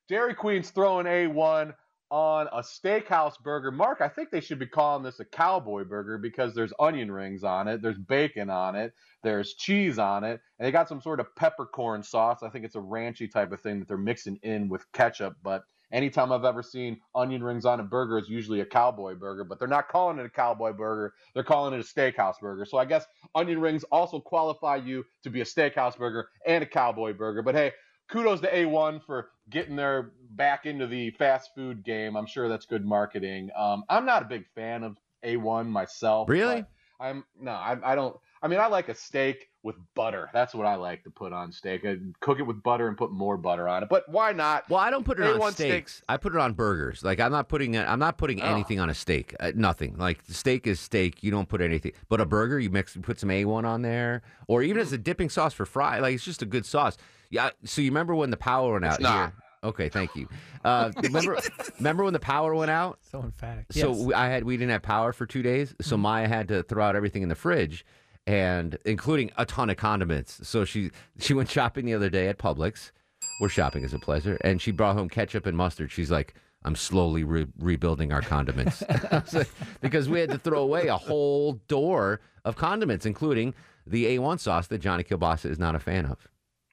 [0.09, 1.74] Dairy Queen's throwing A1
[2.11, 3.71] on a steakhouse burger.
[3.71, 7.45] Mark, I think they should be calling this a cowboy burger because there's onion rings
[7.45, 11.21] on it, there's bacon on it, there's cheese on it, and they got some sort
[11.21, 12.43] of peppercorn sauce.
[12.43, 15.37] I think it's a ranchy type of thing that they're mixing in with ketchup.
[15.43, 19.45] But anytime I've ever seen onion rings on a burger, it's usually a cowboy burger.
[19.45, 22.65] But they're not calling it a cowboy burger; they're calling it a steakhouse burger.
[22.65, 26.67] So I guess onion rings also qualify you to be a steakhouse burger and a
[26.67, 27.43] cowboy burger.
[27.43, 27.73] But hey,
[28.11, 32.17] kudos to A1 for getting their back into the fast food game.
[32.17, 33.51] I'm sure that's good marketing.
[33.57, 36.29] Um, I'm not a big fan of A1 myself.
[36.29, 36.65] Really?
[37.01, 38.15] I'm no, I, I don't.
[38.43, 40.29] I mean, I like a steak with butter.
[40.33, 41.85] That's what I like to put on steak.
[41.85, 43.89] I cook it with butter and put more butter on it.
[43.89, 44.69] But why not?
[44.69, 46.03] Well, I don't put it on A1 steaks.
[46.09, 47.03] I put it on burgers.
[47.03, 47.77] Like I'm not putting.
[47.77, 48.47] I'm not putting Oh.
[48.47, 49.35] anything on a steak.
[49.41, 49.97] Uh, nothing.
[49.97, 51.23] Like steak is steak.
[51.23, 51.93] You don't put anything.
[52.11, 55.31] But a burger, you mix, put some A1 on there, or even as a dipping
[55.31, 56.01] sauce for fry.
[56.01, 56.99] Like it's just a good sauce.
[57.31, 57.51] Yeah.
[57.64, 59.14] So you remember when the power went out not.
[59.14, 59.33] here?
[59.62, 60.28] Okay, thank you.
[60.64, 61.39] Uh, remember,
[61.78, 62.99] remember when the power went out?
[63.03, 63.66] So emphatic.
[63.70, 63.99] So yes.
[63.99, 66.85] we, I had we didn't have power for two days, so Maya had to throw
[66.85, 67.85] out everything in the fridge,
[68.26, 70.47] and including a ton of condiments.
[70.49, 72.91] So she she went shopping the other day at Publix,
[73.39, 75.93] where shopping is a pleasure, and she brought home ketchup and mustard.
[75.93, 79.51] She's like, "I'm slowly re- rebuilding our condiments," I was like-
[79.83, 83.55] because we had to throw away a whole door of condiments, including
[83.87, 86.26] the A1 sauce that Johnny Kielbasa is not a fan of.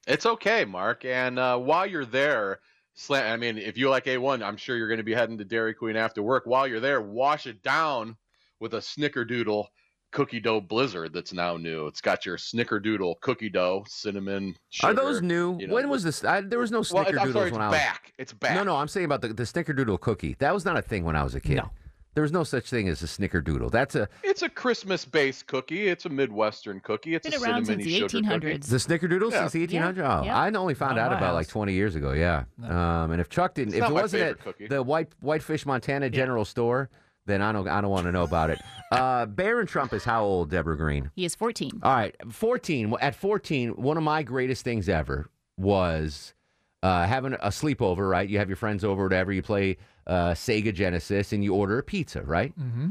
[0.08, 1.04] It's okay, Mark.
[1.04, 2.60] And uh, while you're there,
[2.94, 5.46] slam, I mean, if you like A1, I'm sure you're going to be heading to
[5.46, 6.46] Dairy Queen after work.
[6.46, 8.16] While you're there, wash it down
[8.62, 9.66] with a Snickerdoodle
[10.14, 11.88] cookie dough blizzard that's now new.
[11.88, 14.56] It's got your Snickerdoodle cookie dough, cinnamon.
[14.82, 15.58] Are those new?
[15.60, 16.24] you know, when was this?
[16.24, 18.14] I, there was no Well, Snickerdoodles I'm sorry, when I was back.
[18.18, 18.56] It's back.
[18.56, 20.38] No, no, I'm saying about the, the Snickerdoodle cookie.
[20.40, 21.58] That was not a thing when I was a kid.
[21.58, 21.70] No.
[22.18, 23.70] There was no such thing as a Snickerdoodle.
[23.70, 25.88] That's a It's a Christmas-based cookie.
[25.88, 27.14] It's a Midwestern cookie.
[27.14, 28.48] It's Been a around cinnamon since the sugar cookie.
[28.58, 28.70] 1800s.
[28.70, 29.40] the Snickerdoodle Yeah.
[29.42, 30.00] since the 1800s.
[30.22, 30.36] Oh, Yeah.
[30.36, 32.14] I only found Not out my about like 20 years ago.
[32.14, 32.46] Yeah.
[32.64, 34.68] Um, and if Chuck didn't, It's if not it my wasn't at favorite cookie.
[34.68, 36.90] the White Whitefish Montana General Store,
[37.28, 38.58] then I don't I don't want to know about it.
[38.92, 41.12] Uh, Barron Trump is how old, Deborah Green?
[41.16, 41.82] He is 14.
[41.84, 42.96] All right, 14.
[43.00, 46.34] At 14, one of my greatest things ever was
[46.82, 48.28] uh, having a sleepover, right?
[48.28, 49.32] You have your friends over, whatever.
[49.32, 49.78] You play
[50.08, 52.58] uh, Sega Genesis and you order a pizza, right?
[52.60, 52.90] Mm-hmm.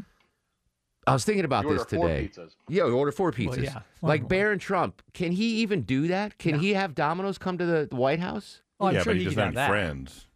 [1.08, 2.28] I was thinking about You order this four today.
[2.28, 2.56] pizzas.
[2.68, 3.48] Yeah, we order four pizzas.
[3.48, 4.28] Well, yeah, one like more.
[4.28, 6.36] Barron Trump, can he even do that?
[6.38, 8.60] Can he have Domino's come to the, the White House?
[8.80, 9.68] Oh, I'm yeah, sure but he he doesn't have have any that.
[9.68, 10.26] friends.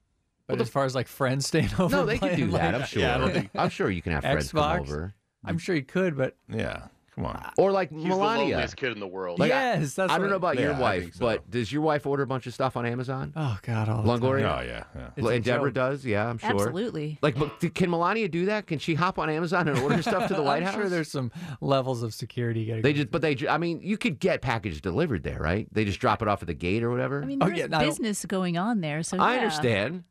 [0.46, 2.74] But as far as like friends staying over, No, they can playing, do that.
[2.74, 3.02] I'm sure.
[3.02, 5.14] Yeah, I don't think, I'm sure you can have friends come over.
[5.44, 7.52] I'm sure he could, but Yeah, come on.
[7.58, 8.44] Or like He's the Melania.
[8.54, 9.38] loneliest kid in the world.
[9.38, 11.24] Like, I- yes, that's I don't know about Yeah, your I wife, think so.
[11.26, 13.32] but does your wife order a bunch of stuff on Amazon?
[13.36, 14.42] Oh God, all the Longoria?
[14.42, 14.58] time.
[14.58, 15.10] Oh yeah, yeah.
[15.16, 15.74] It's a and Deborah joke.
[15.74, 16.50] does, yeah, I'm sure.
[16.50, 17.18] Absolutely.
[17.22, 18.66] Like, but th- can Melania do that?
[18.66, 20.74] Can she hop on Amazon and order stuff to the White I'm House?
[20.74, 21.30] sure there's some
[21.60, 22.60] levels of security.
[22.60, 25.22] You gotta They go just, but they, ju- I mean, you could get package delivered
[25.22, 25.66] there, right?
[25.72, 27.22] They just drop it off at the gate or whatever.
[27.22, 29.02] I mean, Oh, there's yeah, no, I don't- business going on there.
[29.02, 29.40] So I yeah.
[29.40, 30.04] understand,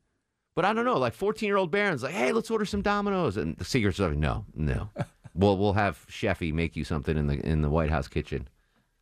[0.55, 0.97] but I don't know.
[0.97, 4.17] Like 14 year old Barron's like, hey, let's order some Domino's, and the Secret Service,
[4.17, 4.89] no, no.
[5.33, 8.47] Well, we'll have Sheffy make you something in the in the White House kitchen,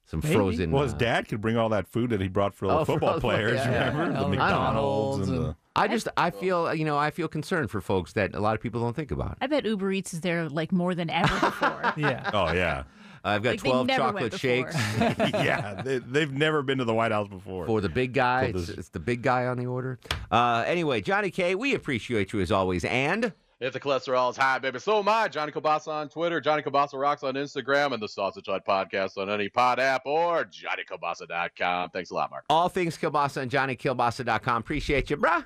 [0.06, 0.36] some Maybe.
[0.36, 0.72] frozen.
[0.72, 2.80] Well, his uh, dad could bring all that food that he brought for all Oh,
[2.80, 3.56] the football all the- players.
[3.58, 3.88] yeah, yeah.
[3.90, 5.56] remember Yeah, the McDonald's McDonald's and and- the.
[5.76, 8.62] I just, I feel, you know, I feel concerned for folks that a lot of
[8.62, 9.38] people don't think about.
[9.40, 11.94] I bet Uber Eats is there like more than ever before.
[11.98, 12.32] Yeah.
[12.34, 12.86] Oh yeah,
[13.24, 15.84] I've got Like, 12 chocolate shakes yeah.
[15.84, 17.68] They, they've never been to the White House before.
[17.68, 18.46] for the big guy.
[18.56, 20.00] It's, it's the big guy on the order.
[20.32, 23.34] Uh, anyway, Johnny K, we appreciate you as always, and.
[23.60, 25.28] If the cholesterol is high, baby, so am I.
[25.28, 29.32] Johnny Kielbasa on Twitter, Johnny Kielbasa Rocks on Instagram, and the Sausage Hut Podcast on
[29.32, 31.90] any pod app or JohnnyKielbasa.com.
[31.90, 32.46] Thanks a lot, Mark.
[32.52, 34.58] All things Kielbasa and JohnnyKielbasa.com.
[34.62, 35.44] Appreciate you, bruh.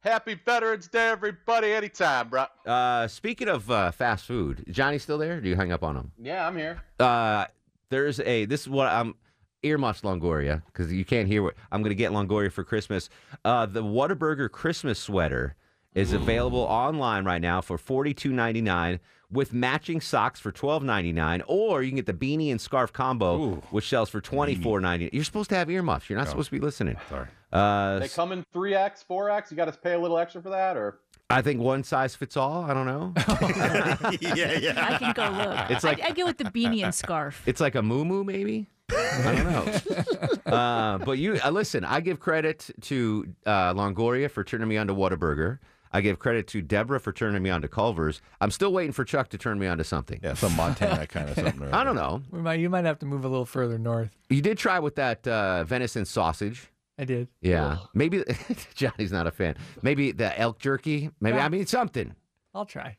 [0.00, 2.44] Happy Veterans Day, everybody, anytime, bro.
[2.64, 5.40] Uh, speaking of uh, fast food, Johnny still there?
[5.40, 6.12] Do you hang up on him?
[6.16, 6.80] Yeah, I'm here.
[7.00, 7.46] Uh,
[7.90, 8.44] there's a.
[8.44, 9.16] This is what I'm.
[9.64, 13.10] Earmuffs Longoria because you can't hear what I'm going to get Longoria for Christmas.
[13.44, 15.56] Uh, the Whataburger Christmas sweater
[15.98, 21.96] is available online right now for $42.99 with matching socks for $12.99, or you can
[21.96, 23.62] get the beanie and scarf combo, Ooh.
[23.70, 25.10] which sells for $24.99.
[25.12, 26.08] You're supposed to have earmuffs.
[26.08, 26.30] You're not Oh.
[26.30, 26.96] supposed to be listening.
[27.10, 27.26] Sorry.
[27.52, 29.50] Uh, They come in 3X, 4X.
[29.50, 31.00] You got to pay a little extra for that, or?
[31.30, 32.64] I think one size fits all.
[32.64, 33.12] I don't know.
[34.20, 34.88] yeah, yeah.
[34.94, 35.70] I can go look.
[35.70, 37.42] It's like- I, I go with the beanie and scarf.
[37.44, 38.70] It's like a moo maybe.
[38.90, 40.50] I don't know.
[40.56, 41.84] uh, but you uh, listen.
[41.84, 45.58] I give credit to uh, Longoria for turning me on to Whataburger.
[45.92, 48.20] I give credit to Deborah for turning me on to Culver's.
[48.40, 50.20] I'm still waiting for Chuck to turn me on to something.
[50.22, 51.68] Yeah, some Montana kind of something.
[51.72, 52.22] I don't know.
[52.30, 54.10] We might, you might have to move a little further north.
[54.28, 56.68] You did try with that uh, venison sausage.
[56.98, 57.28] I did.
[57.40, 58.24] Yeah, maybe
[58.74, 59.54] Johnny's not a fan.
[59.82, 61.10] Maybe the elk jerky.
[61.20, 61.44] Maybe Yeah.
[61.44, 62.14] I mean something.
[62.54, 62.96] I'll try.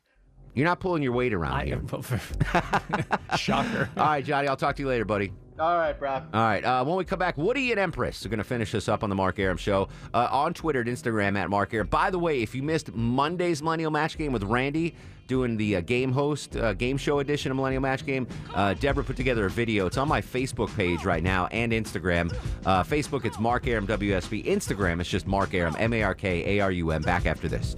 [0.53, 1.75] You're not pulling your weight around I here.
[1.75, 1.87] am.
[3.37, 3.89] Shocker.
[3.97, 4.47] All right, Johnny.
[4.47, 5.31] I'll talk to you later, buddy.
[5.59, 6.11] All right, bro.
[6.11, 6.63] All right.
[6.63, 9.09] Uh, when we come back, Woody and Empress are going to finish this up on
[9.09, 11.87] the Mark Arum Show uh, on Twitter and Instagram at Mark Arum.
[11.87, 14.95] By the way, if you missed Monday's Millennial Match Game with Randy
[15.27, 19.03] doing the uh, game host, uh, game show edition of Millennial Match Game, uh, Deborah
[19.03, 19.85] put together a video.
[19.85, 22.33] It's on my Facebook page right now and Instagram.
[22.65, 24.45] Uh, Facebook, it's Mark Arum WSB.
[24.45, 27.01] Instagram, it's just Mark Arum, M A R K A R U M.
[27.01, 27.75] Back after this.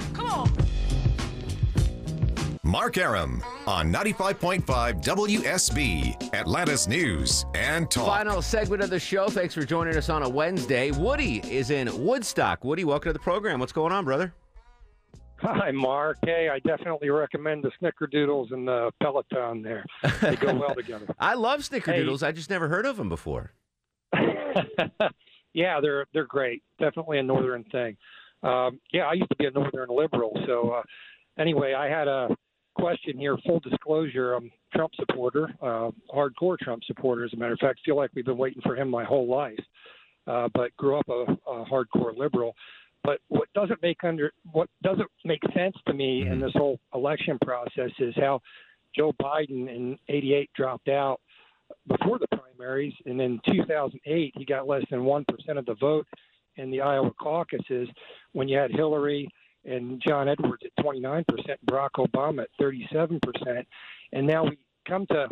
[2.72, 4.64] Mark Arum on 95.5
[5.04, 8.08] WSB, Atlanta's News and Talk.
[8.08, 9.28] Final segment of the show.
[9.28, 10.90] Thanks for joining us on a Wednesday.
[10.92, 12.64] Woody is in Woodstock.
[12.64, 13.60] Woody, welcome to the program.
[13.60, 14.34] What's going on, brother?
[15.42, 16.16] Hi, Mark.
[16.24, 19.84] Hey, I definitely recommend the Snickerdoodles and the Peloton there.
[20.22, 21.08] They go well together.
[21.20, 22.26] I love Snickerdoodles.
[22.26, 23.52] I just never heard of them before.
[25.54, 26.64] yeah, they're they're great.
[26.80, 27.98] Definitely a northern thing.
[28.44, 30.40] Um, yeah, I used to be a northern liberal.
[30.48, 30.84] So uh,
[31.38, 32.30] anyway, I had a
[32.76, 33.38] question here.
[33.46, 37.26] Full disclosure: I'm a Trump supporter, uh, hardcore Trump supporter.
[37.26, 39.60] As a matter of fact, feel like we've been waiting for him my whole life.
[40.28, 42.56] Uh, but grew up a, a hardcore liberal.
[43.04, 47.40] But what doesn't make under what doesn't make sense to me in this whole election
[47.44, 48.42] process is how
[48.96, 51.20] Joe Biden in '88 dropped out
[51.88, 56.08] before the primaries, and in 2008 he got less than one percent of the vote
[56.58, 57.88] in the Iowa caucuses.
[58.34, 59.28] When you had Hillary
[59.66, 63.68] and John Edwards at 29 percent, Barack Obama at 37 percent,
[64.14, 64.58] and now we
[64.88, 65.28] come to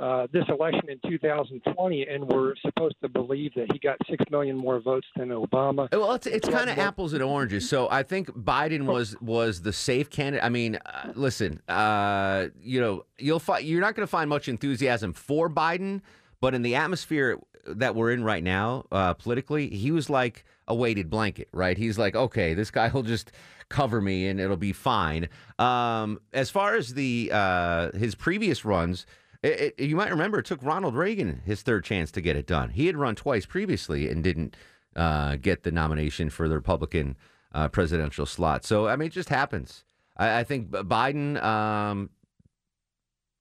[0.00, 4.56] uh, this election in 2020, and we're supposed to believe that he got six million
[4.56, 5.88] more votes than Obama.
[5.92, 7.68] Well, it's, it's kind of apples and oranges.
[7.68, 10.44] So I think Biden was was the safe candidate.
[10.44, 14.48] I mean, uh, listen, uh, you know, you'll find you're not going to find much
[14.48, 16.00] enthusiasm for Biden,
[16.40, 20.74] but in the atmosphere that we're in right now, uh, politically, he was like a
[20.74, 21.76] weighted blanket, right?
[21.76, 23.32] He's like, okay, this guy will just
[23.68, 25.28] cover me and it'll be fine.
[25.58, 29.06] Um, as far as the uh, his previous runs.
[29.42, 32.46] It, it, you might remember it took Ronald Reagan his third chance to get it
[32.46, 32.70] done.
[32.70, 34.56] He had run twice previously and didn't
[34.96, 37.18] uh, get the nomination for the Republican
[37.52, 38.64] uh, presidential slot.
[38.64, 39.84] So I mean, it just happens.
[40.16, 42.10] I, I think Biden, um,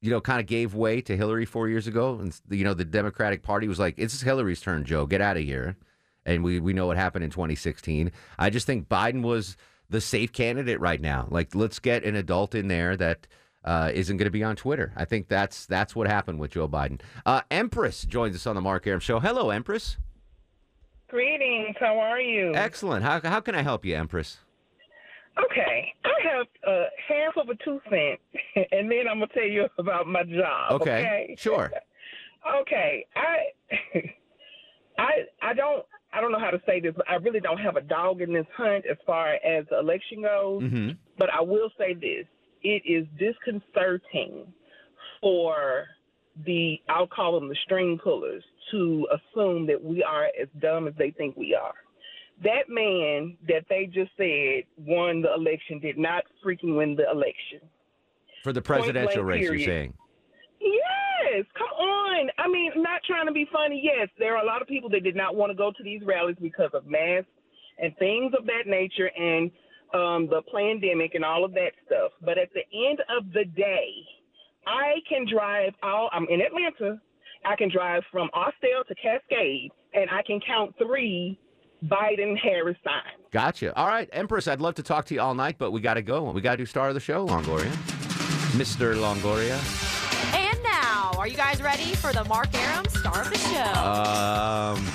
[0.02, 2.86] you know, kind of gave way to Hillary four years ago, and you know, the
[2.86, 5.06] Democratic Party was like, "It's Hillary's turn, Joe.
[5.06, 5.78] Get out of here."
[6.26, 8.12] And we we know what happened in 2016.
[8.40, 9.58] I just think Biden was
[9.90, 11.28] the safe candidate right now.
[11.30, 13.28] Like, let's get an adult in there that
[13.66, 14.94] uh, isn't going to be on Twitter.
[14.96, 17.02] I think that's that's what happened with Joe Biden.
[17.26, 19.20] Uh, Empress joins us on the Mark Arum Show.
[19.20, 19.98] Hello, Empress.
[21.10, 21.76] Greetings.
[21.80, 22.54] How are you?
[22.56, 23.04] Excellent.
[23.04, 24.38] How how can I help you, Empress?
[25.46, 25.94] Okay.
[26.06, 28.20] I have uh, half of a two cent,
[28.72, 30.72] and then I'm gonna tell you about my job.
[30.82, 31.36] Okay, Okay.
[31.38, 31.72] sure.
[32.62, 33.06] Okay.
[33.16, 33.38] I
[34.98, 35.12] I
[35.42, 37.82] I don't I don't know how to say this, but I really don't have a
[37.82, 40.64] dog in this hunt as far as the election goes.
[40.64, 40.90] Mm-hmm.
[41.18, 42.26] But I will say this:
[42.62, 44.46] it is disconcerting
[45.22, 45.86] for
[46.46, 50.94] the I'll call them the string pullers to assume that we are as dumb as
[50.98, 51.74] they think we are.
[52.44, 57.62] That man that they just said won the election did not freaking win the election.
[58.44, 59.68] For the presidential race, you're period.
[59.68, 59.94] saying?
[61.34, 62.30] Yes, come on.
[62.38, 63.82] I mean, not trying to be funny.
[63.84, 66.02] Yes, there are a lot of people that did not want to go to these
[66.06, 67.30] rallies because of masks
[67.80, 69.50] and things of that nature and
[69.94, 72.12] um, the pandemic and all of that stuff.
[72.24, 73.90] But at the end of the day,
[74.68, 76.10] I can drive all.
[76.12, 77.02] I'm in Atlanta.
[77.46, 81.38] I can drive from Austell to Cascade, and I can count three
[81.84, 83.26] Biden Harris signs.
[83.32, 83.76] Gotcha.
[83.76, 86.02] All right, Empress, I'd love to talk to you all night, but we got to
[86.02, 86.32] go.
[86.32, 87.72] We got to do star of the show, Longoria.
[88.56, 88.96] Mr.
[88.96, 89.93] Longoria.
[91.24, 93.80] And now, are you guys ready for the Mark Arum star of the show?
[93.80, 94.86] Um,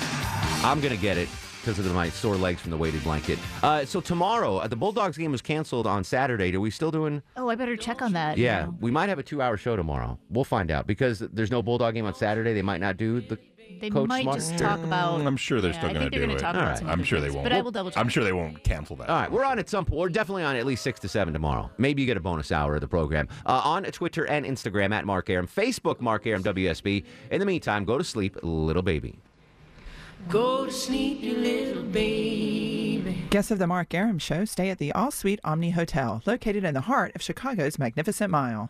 [0.63, 1.27] I'm going to get it
[1.61, 3.39] because of my sore legs from the weighted blanket.
[3.63, 6.55] Uh, so tomorrow, uh, the Bulldogs game was canceled on Saturday.
[6.55, 7.21] Are we still doing?
[7.35, 8.37] Oh, I better check on that.
[8.37, 8.77] Yeah, now.
[8.79, 10.17] we might have a two-hour show tomorrow.
[10.29, 12.53] We'll find out because there's no Bulldog game on Saturday.
[12.53, 13.37] They might not do the.
[13.79, 14.37] They Coach might Smart?
[14.37, 15.19] just talk about.
[15.19, 16.39] Mm, I'm sure they're yeah, still going to do gonna it.
[16.39, 17.45] talk about some I'm other sure they things, won't.
[17.45, 17.99] But I will double check.
[17.99, 19.09] I'm sure they won't cancel that.
[19.09, 19.99] All right, we're on at some point.
[19.99, 21.69] We're definitely on at least six to seven tomorrow.
[21.77, 25.05] Maybe you get a bonus hour of the program uh, on Twitter and Instagram at
[25.05, 27.03] Mark Arum, Facebook Mark Arum WSB.
[27.31, 29.19] In the meantime, go to sleep, little baby.
[30.27, 33.23] Go to sleep, you little baby.
[33.29, 36.73] Guests of the Mark Arum Show stay at the All Suite Omni Hotel, located in
[36.73, 38.69] the heart of Chicago's Magnificent Mile.